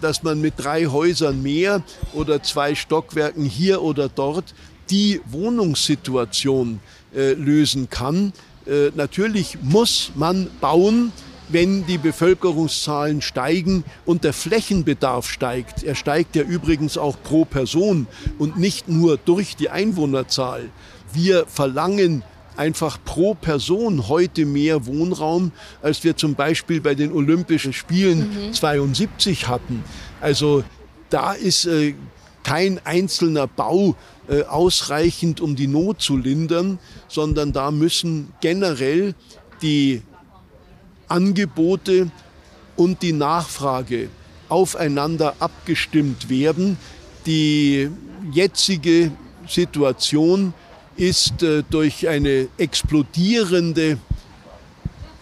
dass 0.00 0.22
man 0.22 0.40
mit 0.40 0.54
drei 0.56 0.86
Häusern 0.86 1.42
mehr 1.42 1.82
oder 2.12 2.42
zwei 2.42 2.74
Stockwerken 2.74 3.44
hier 3.44 3.82
oder 3.82 4.08
dort 4.08 4.54
die 4.90 5.20
Wohnungssituation 5.26 6.80
lösen 7.12 7.90
kann. 7.90 8.32
Natürlich 8.94 9.58
muss 9.62 10.12
man 10.14 10.48
bauen, 10.60 11.12
wenn 11.48 11.86
die 11.86 11.96
Bevölkerungszahlen 11.98 13.22
steigen 13.22 13.84
und 14.04 14.24
der 14.24 14.34
Flächenbedarf 14.34 15.30
steigt. 15.30 15.82
Er 15.82 15.94
steigt 15.94 16.36
ja 16.36 16.42
übrigens 16.42 16.98
auch 16.98 17.16
pro 17.22 17.46
Person 17.46 18.06
und 18.38 18.58
nicht 18.58 18.88
nur 18.88 19.16
durch 19.16 19.56
die 19.56 19.70
Einwohnerzahl. 19.70 20.68
Wir 21.12 21.46
verlangen 21.46 22.22
einfach 22.58 22.98
pro 23.04 23.34
Person 23.34 24.08
heute 24.08 24.44
mehr 24.44 24.86
Wohnraum, 24.86 25.52
als 25.80 26.02
wir 26.04 26.16
zum 26.16 26.34
Beispiel 26.34 26.80
bei 26.80 26.94
den 26.94 27.12
Olympischen 27.12 27.72
Spielen 27.72 28.48
mhm. 28.48 28.52
72 28.52 29.48
hatten. 29.48 29.84
Also 30.20 30.64
da 31.08 31.32
ist 31.32 31.66
äh, 31.66 31.94
kein 32.42 32.80
einzelner 32.84 33.46
Bau 33.46 33.94
äh, 34.28 34.42
ausreichend, 34.42 35.40
um 35.40 35.54
die 35.54 35.68
Not 35.68 36.02
zu 36.02 36.16
lindern, 36.16 36.78
sondern 37.06 37.52
da 37.52 37.70
müssen 37.70 38.32
generell 38.40 39.14
die 39.62 40.02
Angebote 41.08 42.10
und 42.76 43.02
die 43.02 43.12
Nachfrage 43.12 44.08
aufeinander 44.48 45.34
abgestimmt 45.40 46.28
werden. 46.28 46.76
Die 47.26 47.90
jetzige 48.32 49.12
Situation 49.46 50.54
ist 50.98 51.42
äh, 51.42 51.62
durch 51.70 52.08
eine 52.08 52.48
explodierende 52.58 53.98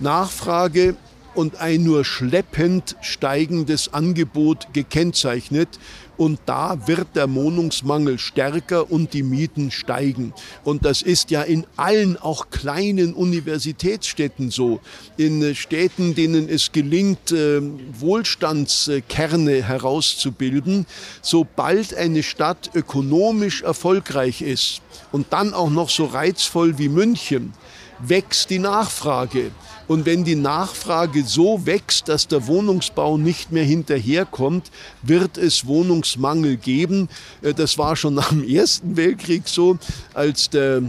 Nachfrage 0.00 0.96
und 1.34 1.56
ein 1.56 1.84
nur 1.84 2.04
schleppend 2.04 2.96
steigendes 3.02 3.92
Angebot 3.92 4.68
gekennzeichnet. 4.72 5.68
Und 6.16 6.40
da 6.46 6.86
wird 6.86 7.08
der 7.14 7.32
Wohnungsmangel 7.34 8.18
stärker 8.18 8.90
und 8.90 9.12
die 9.12 9.22
Mieten 9.22 9.70
steigen. 9.70 10.32
Und 10.64 10.84
das 10.84 11.02
ist 11.02 11.30
ja 11.30 11.42
in 11.42 11.66
allen 11.76 12.16
auch 12.16 12.50
kleinen 12.50 13.14
Universitätsstädten 13.14 14.50
so. 14.50 14.80
In 15.16 15.54
Städten, 15.54 16.14
denen 16.14 16.48
es 16.48 16.72
gelingt, 16.72 17.32
äh, 17.32 17.60
Wohlstandskerne 17.98 19.62
herauszubilden, 19.62 20.86
sobald 21.22 21.94
eine 21.94 22.22
Stadt 22.22 22.70
ökonomisch 22.74 23.62
erfolgreich 23.62 24.42
ist 24.42 24.80
und 25.12 25.32
dann 25.32 25.54
auch 25.54 25.70
noch 25.70 25.90
so 25.90 26.06
reizvoll 26.06 26.78
wie 26.78 26.88
München, 26.88 27.52
wächst 27.98 28.50
die 28.50 28.58
Nachfrage. 28.58 29.50
Und 29.88 30.04
wenn 30.04 30.24
die 30.24 30.34
Nachfrage 30.34 31.24
so 31.24 31.64
wächst, 31.64 32.08
dass 32.08 32.26
der 32.26 32.46
Wohnungsbau 32.46 33.18
nicht 33.18 33.52
mehr 33.52 33.64
hinterherkommt, 33.64 34.70
wird 35.02 35.38
es 35.38 35.66
Wohnungsmangel 35.66 36.56
geben. 36.56 37.08
Äh, 37.42 37.54
das 37.54 37.78
war 37.78 37.96
schon 37.96 38.14
nach 38.16 38.30
dem 38.30 38.46
Ersten 38.48 38.96
Weltkrieg 38.96 39.46
so, 39.46 39.78
als 40.14 40.50
der 40.50 40.82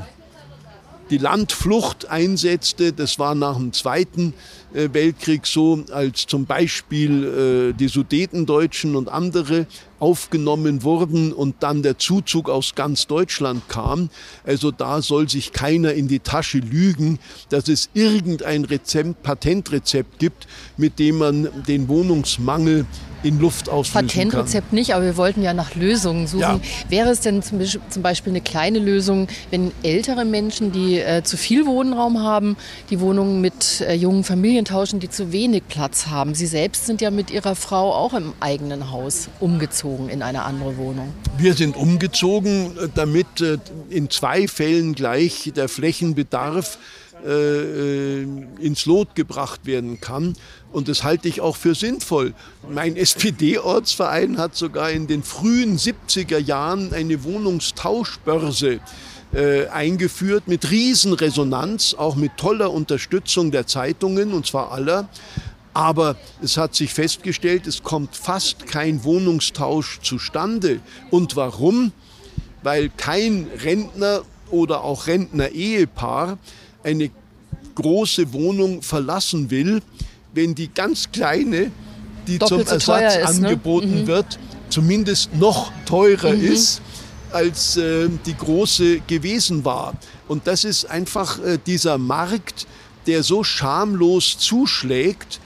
die 1.09 1.17
Landflucht 1.17 2.09
einsetzte. 2.09 2.93
Das 2.93 3.17
war 3.19 3.35
nach 3.35 3.55
dem 3.55 3.73
Zweiten 3.73 4.33
äh, 4.73 4.89
Weltkrieg 4.91 5.45
so, 5.45 5.83
als 5.91 6.25
zum 6.27 6.45
Beispiel 6.45 7.71
äh, 7.71 7.73
die 7.73 7.87
Sudetendeutschen 7.87 8.95
und 8.95 9.09
andere 9.09 9.67
aufgenommen 9.99 10.83
wurden 10.83 11.33
und 11.33 11.55
dann 11.61 11.83
der 11.83 11.97
Zuzug 11.97 12.49
aus 12.49 12.75
ganz 12.75 13.07
Deutschland 13.07 13.67
kam. 13.67 14.09
Also 14.45 14.71
da 14.71 15.01
soll 15.01 15.29
sich 15.29 15.53
keiner 15.53 15.93
in 15.93 16.07
die 16.07 16.19
Tasche 16.19 16.59
lügen, 16.59 17.19
dass 17.49 17.67
es 17.67 17.89
irgendein 17.93 18.65
Rezept, 18.65 19.23
Patentrezept 19.23 20.19
gibt, 20.19 20.47
mit 20.77 20.99
dem 20.99 21.17
man 21.17 21.49
den 21.67 21.87
Wohnungsmangel 21.87 22.85
in 23.23 23.39
Luft 23.39 23.67
auslösen 23.67 24.07
Patentrezept 24.07 24.69
kann. 24.69 24.75
nicht, 24.75 24.93
aber 24.93 25.03
wir 25.03 25.17
wollten 25.17 25.41
ja 25.41 25.53
nach 25.53 25.73
Lösungen 25.75 26.27
suchen. 26.27 26.41
Ja. 26.41 26.59
Wäre 26.89 27.09
es 27.09 27.21
denn 27.21 27.41
zum 27.41 27.59
Beispiel 28.03 28.31
eine 28.31 28.41
kleine 28.41 28.77
Lösung, 28.79 29.27
wenn 29.49 29.71
ältere 29.81 30.23
Menschen, 30.23 30.71
die 30.71 30.99
äh, 30.99 31.23
zu 31.23 31.35
viel 31.35 31.65
Wohnraum 31.65 32.21
haben, 32.21 32.57
die 32.91 32.99
Wohnungen 32.99 33.41
mit 33.41 33.81
äh, 33.81 33.93
jungen 33.93 34.23
Familien 34.23 34.65
tauschen, 34.65 34.99
die 34.99 35.09
zu 35.09 35.31
wenig 35.31 35.63
Platz 35.67 36.07
haben? 36.07 36.35
Sie 36.35 36.45
selbst 36.45 36.85
sind 36.85 37.01
ja 37.01 37.09
mit 37.09 37.31
Ihrer 37.31 37.55
Frau 37.55 37.93
auch 37.93 38.13
im 38.13 38.33
eigenen 38.39 38.91
Haus 38.91 39.29
umgezogen 39.39 39.86
in 40.09 40.21
eine 40.21 40.43
andere 40.43 40.77
Wohnung. 40.77 41.13
Wir 41.37 41.53
sind 41.53 41.75
umgezogen, 41.75 42.77
äh, 42.77 42.89
damit 42.93 43.41
äh, 43.41 43.57
in 43.89 44.09
zwei 44.09 44.47
Fällen 44.47 44.93
gleich 44.93 45.51
der 45.55 45.69
Flächenbedarf 45.69 46.77
äh, 47.25 48.21
ins 48.21 48.85
Lot 48.85 49.15
gebracht 49.15 49.65
werden 49.65 49.99
kann. 49.99 50.35
Und 50.71 50.87
das 50.87 51.03
halte 51.03 51.27
ich 51.27 51.41
auch 51.41 51.55
für 51.55 51.75
sinnvoll. 51.75 52.33
Mein 52.69 52.95
SPD-Ortsverein 52.95 54.37
hat 54.37 54.55
sogar 54.55 54.91
in 54.91 55.07
den 55.07 55.23
frühen 55.23 55.77
70er 55.77 56.37
Jahren 56.37 56.93
eine 56.93 57.23
Wohnungstauschbörse 57.23 58.79
äh, 59.33 59.67
eingeführt 59.67 60.47
mit 60.47 60.71
Riesenresonanz, 60.71 61.95
auch 61.97 62.15
mit 62.15 62.37
toller 62.37 62.71
Unterstützung 62.71 63.51
der 63.51 63.67
Zeitungen, 63.67 64.33
und 64.33 64.45
zwar 64.45 64.71
aller. 64.71 65.09
Aber 65.77 66.15
es 66.41 66.57
hat 66.57 66.73
sich 66.73 66.91
festgestellt, 66.91 67.67
es 67.67 67.83
kommt 67.83 68.15
fast 68.15 68.65
kein 68.65 69.03
Wohnungstausch 69.03 69.99
zustande. 70.01 70.79
Und 71.11 71.35
warum? 71.35 71.91
Weil 72.63 72.89
kein 72.89 73.45
Rentner 73.63 74.23
oder 74.49 74.83
auch 74.83 75.05
Rentner-Ehepaar 75.05 76.39
eine 76.83 77.11
große 77.75 78.33
Wohnung 78.33 78.81
verlassen 78.81 79.51
will, 79.51 79.83
wenn 80.33 80.55
die 80.55 80.73
ganz 80.73 81.11
kleine, 81.11 81.69
die 82.25 82.39
Doppelt 82.39 82.69
zum 82.69 82.73
Ersatz 82.95 83.15
ist, 83.15 83.39
ne? 83.39 83.47
angeboten 83.49 84.01
mhm. 84.01 84.07
wird, 84.07 84.39
zumindest 84.69 85.35
noch 85.35 85.71
teurer 85.85 86.33
mhm. 86.33 86.53
ist 86.53 86.81
als 87.31 87.77
äh, 87.77 88.09
die 88.25 88.35
große 88.35 89.01
gewesen 89.01 89.63
war. 89.63 89.93
Und 90.27 90.47
das 90.47 90.63
ist 90.63 90.85
einfach 90.85 91.37
äh, 91.37 91.59
dieser 91.63 91.99
Markt, 91.99 92.65
der 93.05 93.21
so 93.21 93.43
schamlos 93.43 94.39
zuschlägt, 94.39 95.39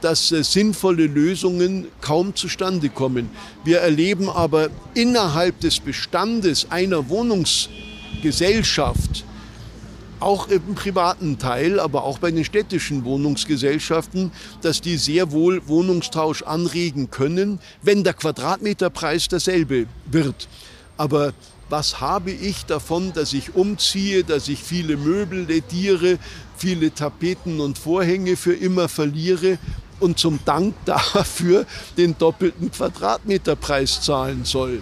dass 0.00 0.32
äh, 0.32 0.42
sinnvolle 0.44 1.06
Lösungen 1.06 1.88
kaum 2.00 2.36
zustande 2.36 2.88
kommen. 2.88 3.30
Wir 3.64 3.78
erleben 3.78 4.28
aber 4.28 4.68
innerhalb 4.94 5.58
des 5.60 5.80
Bestandes 5.80 6.66
einer 6.70 7.08
Wohnungsgesellschaft, 7.08 9.24
auch 10.20 10.48
im 10.48 10.74
privaten 10.74 11.38
Teil, 11.38 11.80
aber 11.80 12.04
auch 12.04 12.18
bei 12.18 12.30
den 12.30 12.44
städtischen 12.44 13.04
Wohnungsgesellschaften, 13.04 14.30
dass 14.60 14.80
die 14.80 14.96
sehr 14.96 15.32
wohl 15.32 15.66
Wohnungstausch 15.66 16.42
anregen 16.42 17.10
können, 17.10 17.58
wenn 17.82 18.04
der 18.04 18.14
Quadratmeterpreis 18.14 19.26
derselbe 19.28 19.86
wird. 20.06 20.48
Aber 20.96 21.32
was 21.72 22.02
habe 22.02 22.30
ich 22.30 22.66
davon, 22.66 23.14
dass 23.14 23.32
ich 23.32 23.54
umziehe, 23.54 24.24
dass 24.24 24.48
ich 24.48 24.62
viele 24.62 24.98
Möbel 24.98 25.46
lediere, 25.46 26.18
viele 26.56 26.92
Tapeten 26.94 27.60
und 27.60 27.78
Vorhänge 27.78 28.36
für 28.36 28.54
immer 28.54 28.88
verliere 28.88 29.58
und 30.00 30.18
zum 30.18 30.40
Dank 30.44 30.74
dafür 30.84 31.66
den 31.96 32.16
doppelten 32.18 32.70
Quadratmeterpreis 32.70 34.00
zahlen 34.02 34.44
soll. 34.44 34.80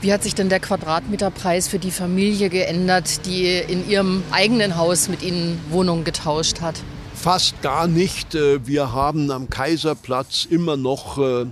Wie 0.00 0.12
hat 0.12 0.22
sich 0.22 0.34
denn 0.34 0.48
der 0.48 0.60
Quadratmeterpreis 0.60 1.68
für 1.68 1.78
die 1.78 1.90
Familie 1.90 2.48
geändert, 2.48 3.26
die 3.26 3.46
in 3.46 3.88
ihrem 3.88 4.22
eigenen 4.30 4.76
Haus 4.76 5.08
mit 5.08 5.22
Ihnen 5.22 5.58
Wohnungen 5.70 6.04
getauscht 6.04 6.60
hat? 6.62 6.80
Fast 7.14 7.60
gar 7.60 7.86
nicht. 7.86 8.34
Äh, 8.34 8.66
wir 8.66 8.92
haben 8.92 9.30
am 9.30 9.50
Kaiserplatz 9.50 10.46
immer 10.48 10.78
noch 10.78 11.18
äh, 11.18 11.46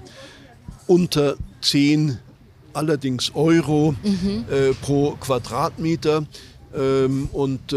unter 0.86 1.36
10 1.60 2.18
allerdings 2.72 3.34
Euro 3.34 3.94
mhm. 4.02 4.46
Äh, 4.50 4.72
pro 4.80 5.16
Quadratmeter. 5.20 6.24
Ähm, 6.74 7.28
und 7.32 7.72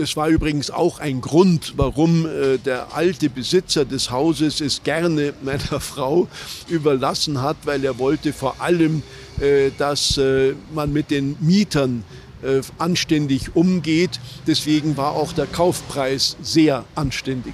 das 0.00 0.16
war 0.16 0.28
übrigens 0.28 0.70
auch 0.70 0.98
ein 0.98 1.20
Grund, 1.20 1.74
warum 1.76 2.24
äh, 2.24 2.56
der 2.56 2.94
alte 2.94 3.28
Besitzer 3.28 3.84
des 3.84 4.10
Hauses 4.10 4.62
es 4.62 4.82
gerne 4.82 5.34
meiner 5.42 5.78
Frau 5.78 6.26
überlassen 6.68 7.42
hat, 7.42 7.58
weil 7.64 7.84
er 7.84 7.98
wollte 7.98 8.32
vor 8.32 8.56
allem, 8.60 9.02
äh, 9.40 9.70
dass 9.76 10.16
äh, 10.16 10.54
man 10.74 10.92
mit 10.92 11.10
den 11.10 11.36
Mietern 11.40 12.02
äh, 12.42 12.62
anständig 12.78 13.54
umgeht. 13.54 14.18
Deswegen 14.46 14.96
war 14.96 15.12
auch 15.12 15.34
der 15.34 15.46
Kaufpreis 15.46 16.36
sehr 16.40 16.84
anständig. 16.94 17.52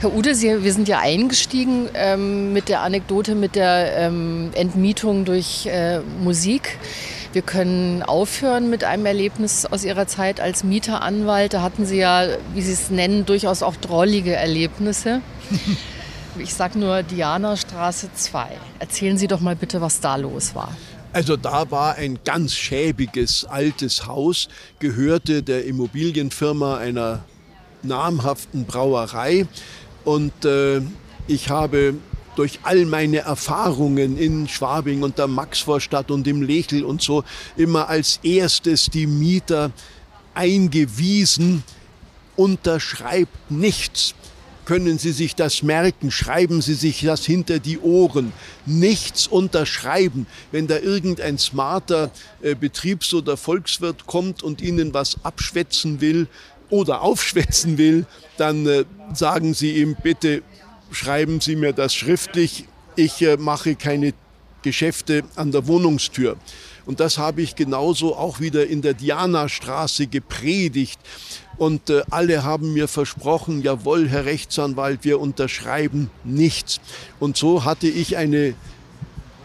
Herr 0.00 0.12
Ude, 0.14 0.34
Sie, 0.34 0.62
wir 0.62 0.72
sind 0.74 0.88
ja 0.88 0.98
eingestiegen 0.98 1.88
ähm, 1.94 2.52
mit 2.52 2.68
der 2.68 2.80
Anekdote 2.80 3.34
mit 3.34 3.54
der 3.54 3.96
ähm, 3.96 4.50
Entmietung 4.52 5.24
durch 5.24 5.64
äh, 5.66 6.00
Musik. 6.22 6.76
Wir 7.32 7.42
können 7.42 8.02
aufhören 8.02 8.68
mit 8.68 8.84
einem 8.84 9.06
Erlebnis 9.06 9.64
aus 9.64 9.84
Ihrer 9.84 10.06
Zeit 10.06 10.38
als 10.38 10.64
Mieteranwalt. 10.64 11.54
Da 11.54 11.62
hatten 11.62 11.86
Sie 11.86 11.96
ja, 11.96 12.26
wie 12.52 12.60
Sie 12.60 12.72
es 12.72 12.90
nennen, 12.90 13.24
durchaus 13.24 13.62
auch 13.62 13.76
drollige 13.76 14.34
Erlebnisse. 14.34 15.20
Ich 16.38 16.54
sage 16.54 16.78
nur 16.78 17.02
Dianastraße 17.02 18.08
2. 18.14 18.46
Erzählen 18.78 19.18
Sie 19.18 19.28
doch 19.28 19.40
mal 19.40 19.54
bitte, 19.54 19.82
was 19.82 20.00
da 20.00 20.16
los 20.16 20.54
war. 20.54 20.74
Also 21.12 21.36
da 21.36 21.70
war 21.70 21.96
ein 21.96 22.20
ganz 22.24 22.54
schäbiges 22.54 23.44
altes 23.44 24.06
Haus, 24.06 24.48
gehörte 24.78 25.42
der 25.42 25.66
Immobilienfirma 25.66 26.78
einer 26.78 27.22
namhaften 27.82 28.64
Brauerei. 28.64 29.46
Und 30.04 30.46
äh, 30.46 30.80
ich 31.26 31.50
habe 31.50 31.96
durch 32.36 32.60
all 32.62 32.84
meine 32.86 33.18
Erfahrungen 33.18 34.16
in 34.16 34.48
Schwabing 34.48 35.02
und 35.02 35.18
der 35.18 35.26
Maxvorstadt 35.28 36.10
und 36.10 36.26
im 36.26 36.42
Lechel 36.42 36.84
und 36.84 37.02
so 37.02 37.24
immer 37.56 37.88
als 37.88 38.20
erstes 38.22 38.86
die 38.86 39.06
Mieter 39.06 39.70
eingewiesen, 40.34 41.62
unterschreibt 42.36 43.50
nichts. 43.50 44.14
Können 44.64 44.96
Sie 44.98 45.10
sich 45.10 45.34
das 45.34 45.64
merken? 45.64 46.12
Schreiben 46.12 46.62
Sie 46.62 46.74
sich 46.74 47.02
das 47.02 47.26
hinter 47.26 47.58
die 47.58 47.80
Ohren. 47.80 48.32
Nichts 48.64 49.26
unterschreiben. 49.26 50.26
Wenn 50.52 50.68
da 50.68 50.78
irgendein 50.78 51.36
smarter 51.36 52.12
äh, 52.42 52.54
Betriebs- 52.54 53.12
oder 53.12 53.36
Volkswirt 53.36 54.06
kommt 54.06 54.44
und 54.44 54.62
Ihnen 54.62 54.94
was 54.94 55.16
abschwätzen 55.24 56.00
will 56.00 56.28
oder 56.70 57.02
aufschwätzen 57.02 57.76
will, 57.76 58.06
dann 58.36 58.64
äh, 58.66 58.84
sagen 59.14 59.52
Sie 59.52 59.78
ihm 59.78 59.96
bitte 60.00 60.42
schreiben 60.92 61.40
Sie 61.40 61.56
mir 61.56 61.72
das 61.72 61.94
schriftlich. 61.94 62.66
Ich 62.96 63.22
äh, 63.22 63.36
mache 63.36 63.74
keine 63.74 64.14
Geschäfte 64.62 65.24
an 65.34 65.50
der 65.50 65.66
Wohnungstür. 65.66 66.36
Und 66.84 67.00
das 67.00 67.18
habe 67.18 67.42
ich 67.42 67.54
genauso 67.54 68.16
auch 68.16 68.40
wieder 68.40 68.66
in 68.66 68.82
der 68.82 68.94
Dianastraße 68.94 70.06
gepredigt. 70.06 71.00
Und 71.56 71.90
äh, 71.90 72.02
alle 72.10 72.44
haben 72.44 72.72
mir 72.72 72.88
versprochen, 72.88 73.62
jawohl, 73.62 74.08
Herr 74.08 74.24
Rechtsanwalt, 74.24 75.00
wir 75.02 75.20
unterschreiben 75.20 76.10
nichts. 76.24 76.80
Und 77.20 77.36
so 77.36 77.64
hatte 77.64 77.88
ich 77.88 78.16
eine 78.16 78.54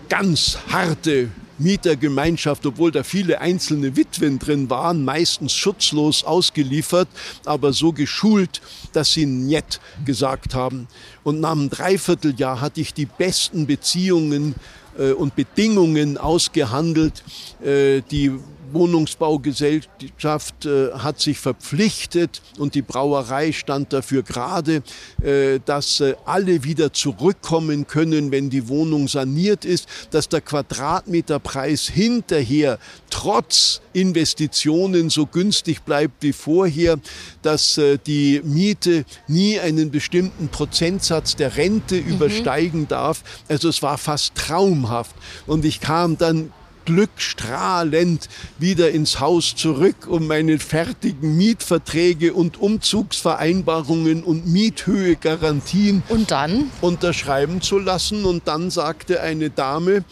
ganz 0.09 0.59
harte 0.71 1.29
Mietergemeinschaft, 1.57 2.65
obwohl 2.65 2.91
da 2.91 3.03
viele 3.03 3.41
einzelne 3.41 3.95
Witwen 3.95 4.39
drin 4.39 4.69
waren, 4.69 5.03
meistens 5.03 5.53
schutzlos 5.53 6.23
ausgeliefert, 6.23 7.07
aber 7.45 7.73
so 7.73 7.93
geschult, 7.93 8.61
dass 8.93 9.13
sie 9.13 9.25
Njet 9.25 9.79
gesagt 10.05 10.53
haben. 10.53 10.87
Und 11.23 11.39
nach 11.39 11.51
einem 11.51 11.69
Dreivierteljahr 11.69 12.61
hatte 12.61 12.81
ich 12.81 12.93
die 12.93 13.05
besten 13.05 13.67
Beziehungen 13.67 14.55
äh, 14.97 15.11
und 15.11 15.35
Bedingungen 15.35 16.17
ausgehandelt, 16.17 17.23
äh, 17.63 18.01
die 18.11 18.31
Wohnungsbaugesellschaft 18.73 20.65
äh, 20.65 20.91
hat 20.93 21.19
sich 21.19 21.39
verpflichtet 21.39 22.41
und 22.57 22.75
die 22.75 22.81
Brauerei 22.81 23.51
stand 23.51 23.93
dafür 23.93 24.23
gerade, 24.23 24.83
äh, 25.21 25.59
dass 25.65 25.99
äh, 25.99 26.15
alle 26.25 26.63
wieder 26.63 26.93
zurückkommen 26.93 27.87
können, 27.87 28.31
wenn 28.31 28.49
die 28.49 28.67
Wohnung 28.67 29.07
saniert 29.07 29.65
ist, 29.65 29.87
dass 30.11 30.29
der 30.29 30.41
Quadratmeterpreis 30.41 31.87
hinterher 31.87 32.79
trotz 33.09 33.81
Investitionen 33.93 35.09
so 35.09 35.25
günstig 35.25 35.81
bleibt 35.81 36.21
wie 36.21 36.33
vorher, 36.33 36.99
dass 37.41 37.77
äh, 37.77 37.97
die 38.05 38.41
Miete 38.43 39.05
nie 39.27 39.59
einen 39.59 39.91
bestimmten 39.91 40.49
Prozentsatz 40.49 41.35
der 41.35 41.57
Rente 41.57 41.95
mhm. 41.95 42.09
übersteigen 42.09 42.87
darf. 42.87 43.23
Also 43.47 43.69
es 43.69 43.81
war 43.81 43.97
fast 43.97 44.35
traumhaft. 44.35 45.15
Und 45.45 45.65
ich 45.65 45.79
kam 45.79 46.17
dann 46.17 46.51
glückstrahlend 46.87 48.29
wieder 48.59 48.91
ins 48.91 49.19
Haus 49.19 49.57
zurück, 49.57 50.07
um 50.07 50.25
meine 50.25 50.57
fertigen 50.57 51.35
Mietverträge 51.35 52.33
und 52.33 52.61
Umzugsvereinbarungen 52.61 54.23
und 54.23 54.47
Miethöhegarantien 54.47 56.01
und 56.07 56.31
dann 56.31 56.71
unterschreiben 56.79 57.61
zu 57.61 57.77
lassen. 57.77 58.23
Und 58.23 58.47
dann 58.47 58.71
sagte 58.71 59.19
eine 59.21 59.49
Dame, 59.49 60.05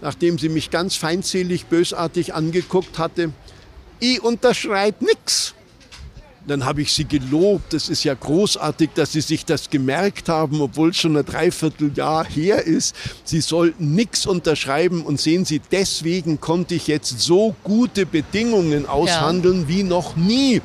nachdem 0.00 0.38
sie 0.38 0.48
mich 0.48 0.70
ganz 0.70 0.96
feindselig, 0.96 1.66
bösartig 1.66 2.32
angeguckt 2.32 2.98
hatte, 2.98 3.32
ich 4.00 4.22
unterschreibe 4.22 5.04
nichts. 5.04 5.54
Dann 6.46 6.64
habe 6.64 6.82
ich 6.82 6.92
sie 6.92 7.06
gelobt. 7.06 7.72
Es 7.72 7.88
ist 7.88 8.04
ja 8.04 8.12
großartig, 8.12 8.90
dass 8.94 9.12
Sie 9.12 9.22
sich 9.22 9.46
das 9.46 9.70
gemerkt 9.70 10.28
haben, 10.28 10.60
obwohl 10.60 10.90
es 10.90 10.98
schon 10.98 11.16
ein 11.16 11.24
Dreivierteljahr 11.24 12.26
her 12.26 12.62
ist. 12.66 12.94
Sie 13.24 13.40
sollten 13.40 13.94
nichts 13.94 14.26
unterschreiben 14.26 15.02
und 15.02 15.18
sehen 15.18 15.46
Sie, 15.46 15.60
deswegen 15.72 16.40
konnte 16.40 16.74
ich 16.74 16.86
jetzt 16.86 17.20
so 17.20 17.56
gute 17.64 18.04
Bedingungen 18.04 18.86
aushandeln 18.86 19.62
ja. 19.62 19.68
wie 19.68 19.82
noch 19.84 20.16
nie. 20.16 20.60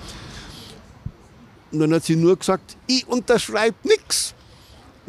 Und 1.72 1.80
dann 1.80 1.94
hat 1.94 2.04
sie 2.04 2.16
nur 2.16 2.38
gesagt, 2.38 2.78
ich 2.88 3.08
unterschreibe 3.08 3.78
nichts. 3.84 4.34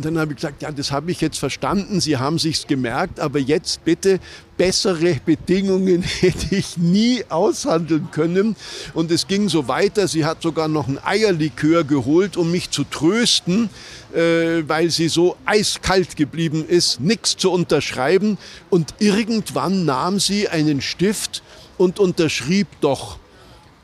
Und 0.01 0.07
dann 0.07 0.19
habe 0.19 0.33
ich 0.33 0.37
gesagt, 0.37 0.63
ja, 0.63 0.73
das 0.73 0.93
habe 0.93 1.11
ich 1.11 1.21
jetzt 1.21 1.39
verstanden, 1.39 2.01
Sie 2.01 2.17
haben 2.17 2.39
sich's 2.39 2.67
gemerkt, 2.67 3.21
aber 3.21 3.39
jetzt 3.39 3.85
bitte 3.85 4.19
bessere 4.57 5.21
Bedingungen 5.27 6.01
hätte 6.21 6.55
ich 6.57 6.79
nie 6.79 7.23
aushandeln 7.29 8.09
können. 8.11 8.57
Und 8.95 9.11
es 9.11 9.27
ging 9.27 9.51
so 9.51 9.69
weiter. 9.69 10.09
Sie 10.09 10.25
hat 10.25 10.41
sogar 10.41 10.69
noch 10.69 10.89
ein 10.89 10.99
Eierlikör 11.05 11.85
geholt, 11.85 12.39
um 12.39 12.51
mich 12.51 12.71
zu 12.71 12.85
trösten, 12.85 13.69
äh, 14.15 14.67
weil 14.67 14.89
sie 14.89 15.09
so 15.09 15.37
eiskalt 15.45 16.17
geblieben 16.17 16.65
ist, 16.67 16.99
nichts 16.99 17.37
zu 17.37 17.51
unterschreiben. 17.51 18.39
Und 18.71 18.95
irgendwann 19.01 19.85
nahm 19.85 20.19
sie 20.19 20.49
einen 20.49 20.81
Stift 20.81 21.43
und 21.77 22.01
unterschrieb 22.01 22.69
doch. 22.81 23.20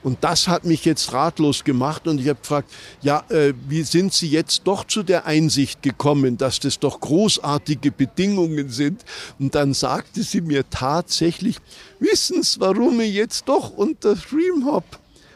Und 0.07 0.23
das 0.23 0.47
hat 0.47 0.65
mich 0.65 0.85
jetzt 0.85 1.13
ratlos 1.13 1.65
gemacht 1.65 2.07
und 2.07 2.21
ich 2.21 2.29
habe 2.29 2.39
gefragt, 2.39 2.71
ja, 3.03 3.25
äh, 3.29 3.53
wie 3.67 3.83
sind 3.83 4.13
Sie 4.13 4.29
jetzt 4.29 4.61
doch 4.63 4.85
zu 4.85 5.03
der 5.03 5.27
Einsicht 5.27 5.83
gekommen, 5.83 6.39
dass 6.39 6.61
das 6.61 6.79
doch 6.79 7.01
großartige 7.01 7.91
Bedingungen 7.91 8.69
sind? 8.69 9.05
Und 9.41 9.57
dann 9.57 9.75
sagte 9.75 10.23
sie 10.23 10.43
mir 10.43 10.71
tatsächlich, 10.71 11.57
wissen 11.99 12.45
Sie, 12.45 12.61
warum 12.61 13.01
ich 13.01 13.15
jetzt 13.15 13.49
doch 13.49 13.71
unterschrieben 13.71 14.67
habe? 14.67 14.87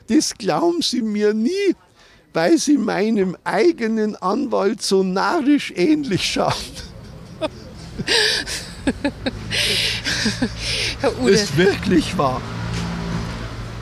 Das 0.06 0.34
glauben 0.34 0.82
Sie 0.82 1.02
mir 1.02 1.34
nie, 1.34 1.74
weil 2.32 2.56
Sie 2.56 2.78
meinem 2.78 3.36
eigenen 3.42 4.14
Anwalt 4.14 4.82
so 4.82 5.02
narrisch 5.02 5.72
ähnlich 5.74 6.24
schauen. 6.24 6.54
Herr 11.00 11.20
Ude. 11.20 11.32
Ist 11.32 11.56
wirklich 11.56 12.16
wahr. 12.16 12.40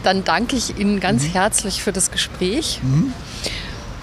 Dann 0.08 0.24
danke 0.24 0.56
ich 0.56 0.78
Ihnen 0.78 1.00
ganz 1.00 1.24
mhm. 1.24 1.32
herzlich 1.32 1.82
für 1.82 1.92
das 1.92 2.10
Gespräch. 2.10 2.80
Mhm. 2.82 3.12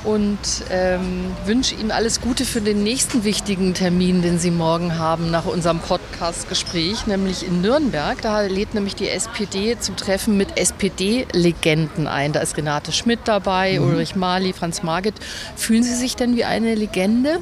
und 0.04 0.38
ähm, 0.70 1.34
wünsche 1.46 1.74
ihm 1.74 1.90
alles 1.90 2.22
Gute 2.22 2.46
für 2.46 2.62
den 2.62 2.84
nächsten 2.84 3.24
wichtigen 3.24 3.74
Termin, 3.74 4.22
den 4.22 4.38
Sie 4.38 4.52
morgen 4.52 5.00
haben 5.00 5.32
nach 5.32 5.46
unserem 5.46 5.80
Podcast-Gespräch, 5.80 7.08
nämlich 7.08 7.44
in 7.44 7.62
Nürnberg. 7.62 8.22
Da 8.22 8.42
lädt 8.42 8.76
nämlich 8.76 8.94
die 8.94 9.10
SPD 9.10 9.80
zum 9.80 9.96
Treffen 9.96 10.38
mit 10.38 10.60
SPD-Legenden 10.60 12.06
ein. 12.06 12.34
Da 12.34 12.42
ist 12.42 12.56
Renate 12.56 12.92
Schmidt 12.92 13.22
dabei, 13.26 13.80
mhm. 13.80 13.88
Ulrich 13.88 14.16
Mali, 14.16 14.54
Franz 14.54 14.84
Marget. 14.84 15.16
Fühlen 15.56 15.82
Sie 15.82 15.96
sich 15.96 16.16
denn 16.16 16.36
wie 16.36 16.46
eine 16.46 16.76
Legende? 16.76 17.40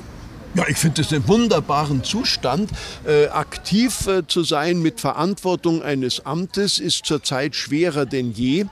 Ja, 0.56 0.66
ich 0.68 0.78
finde 0.78 1.02
es 1.02 1.12
einen 1.12 1.28
wunderbaren 1.28 2.04
Zustand. 2.04 2.70
Äh, 3.08 3.28
aktiv 3.30 4.06
äh, 4.06 4.28
zu 4.28 4.44
sein 4.44 4.84
mit 4.84 5.02
Verantwortung 5.02 5.82
eines 5.82 6.28
Amtes 6.28 6.78
ist 6.78 7.08
zurzeit 7.08 7.56
schwerer 7.56 8.06
denn 8.06 8.34
je. 8.34 8.66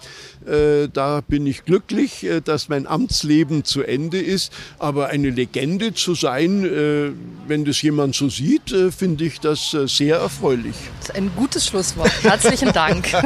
Äh, 0.46 0.90
da 0.94 1.22
bin 1.22 1.48
ich 1.48 1.66
glücklich, 1.66 2.24
äh, 2.24 2.42
dass 2.42 2.70
mein 2.70 2.86
Amtsleben 2.86 3.64
zu 3.64 3.82
Ende 3.82 4.22
ist. 4.22 4.54
Aber 4.78 5.08
eine 5.08 5.32
Legende 5.32 5.96
zu 5.96 6.14
sein, 6.14 6.66
äh, 6.66 7.12
wenn 7.48 7.66
das 7.66 7.82
jemand 7.82 8.14
so 8.14 8.30
sieht, 8.30 8.72
äh, 8.72 8.92
finde 8.92 9.26
ich 9.26 9.40
das 9.40 9.76
sehr 9.88 10.18
erfreulich. 10.18 10.76
Das 11.00 11.10
ist 11.10 11.16
ein 11.16 11.32
gutes 11.36 11.66
Schlusswort. 11.66 12.12
Herzlichen 12.24 12.74
Dank. 12.74 13.12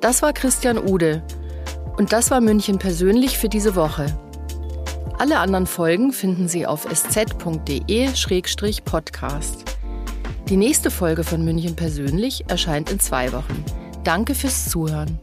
Das 0.00 0.20
war 0.20 0.32
Christian 0.32 0.78
Ude. 0.78 1.22
Und 1.96 2.12
das 2.12 2.32
war 2.32 2.40
München 2.40 2.80
persönlich 2.80 3.38
für 3.38 3.48
diese 3.48 3.76
Woche. 3.76 4.06
Alle 5.18 5.38
anderen 5.38 5.66
Folgen 5.66 6.12
finden 6.12 6.48
Sie 6.48 6.66
auf 6.66 6.86
sz.de-podcast. 6.90 7.32
Die 10.48 10.56
nächste 10.56 10.90
Folge 10.90 11.22
von 11.24 11.44
München 11.44 11.76
persönlich 11.76 12.44
erscheint 12.48 12.90
in 12.90 12.98
zwei 12.98 13.32
Wochen. 13.32 13.64
Danke 14.04 14.34
fürs 14.34 14.68
Zuhören. 14.68 15.20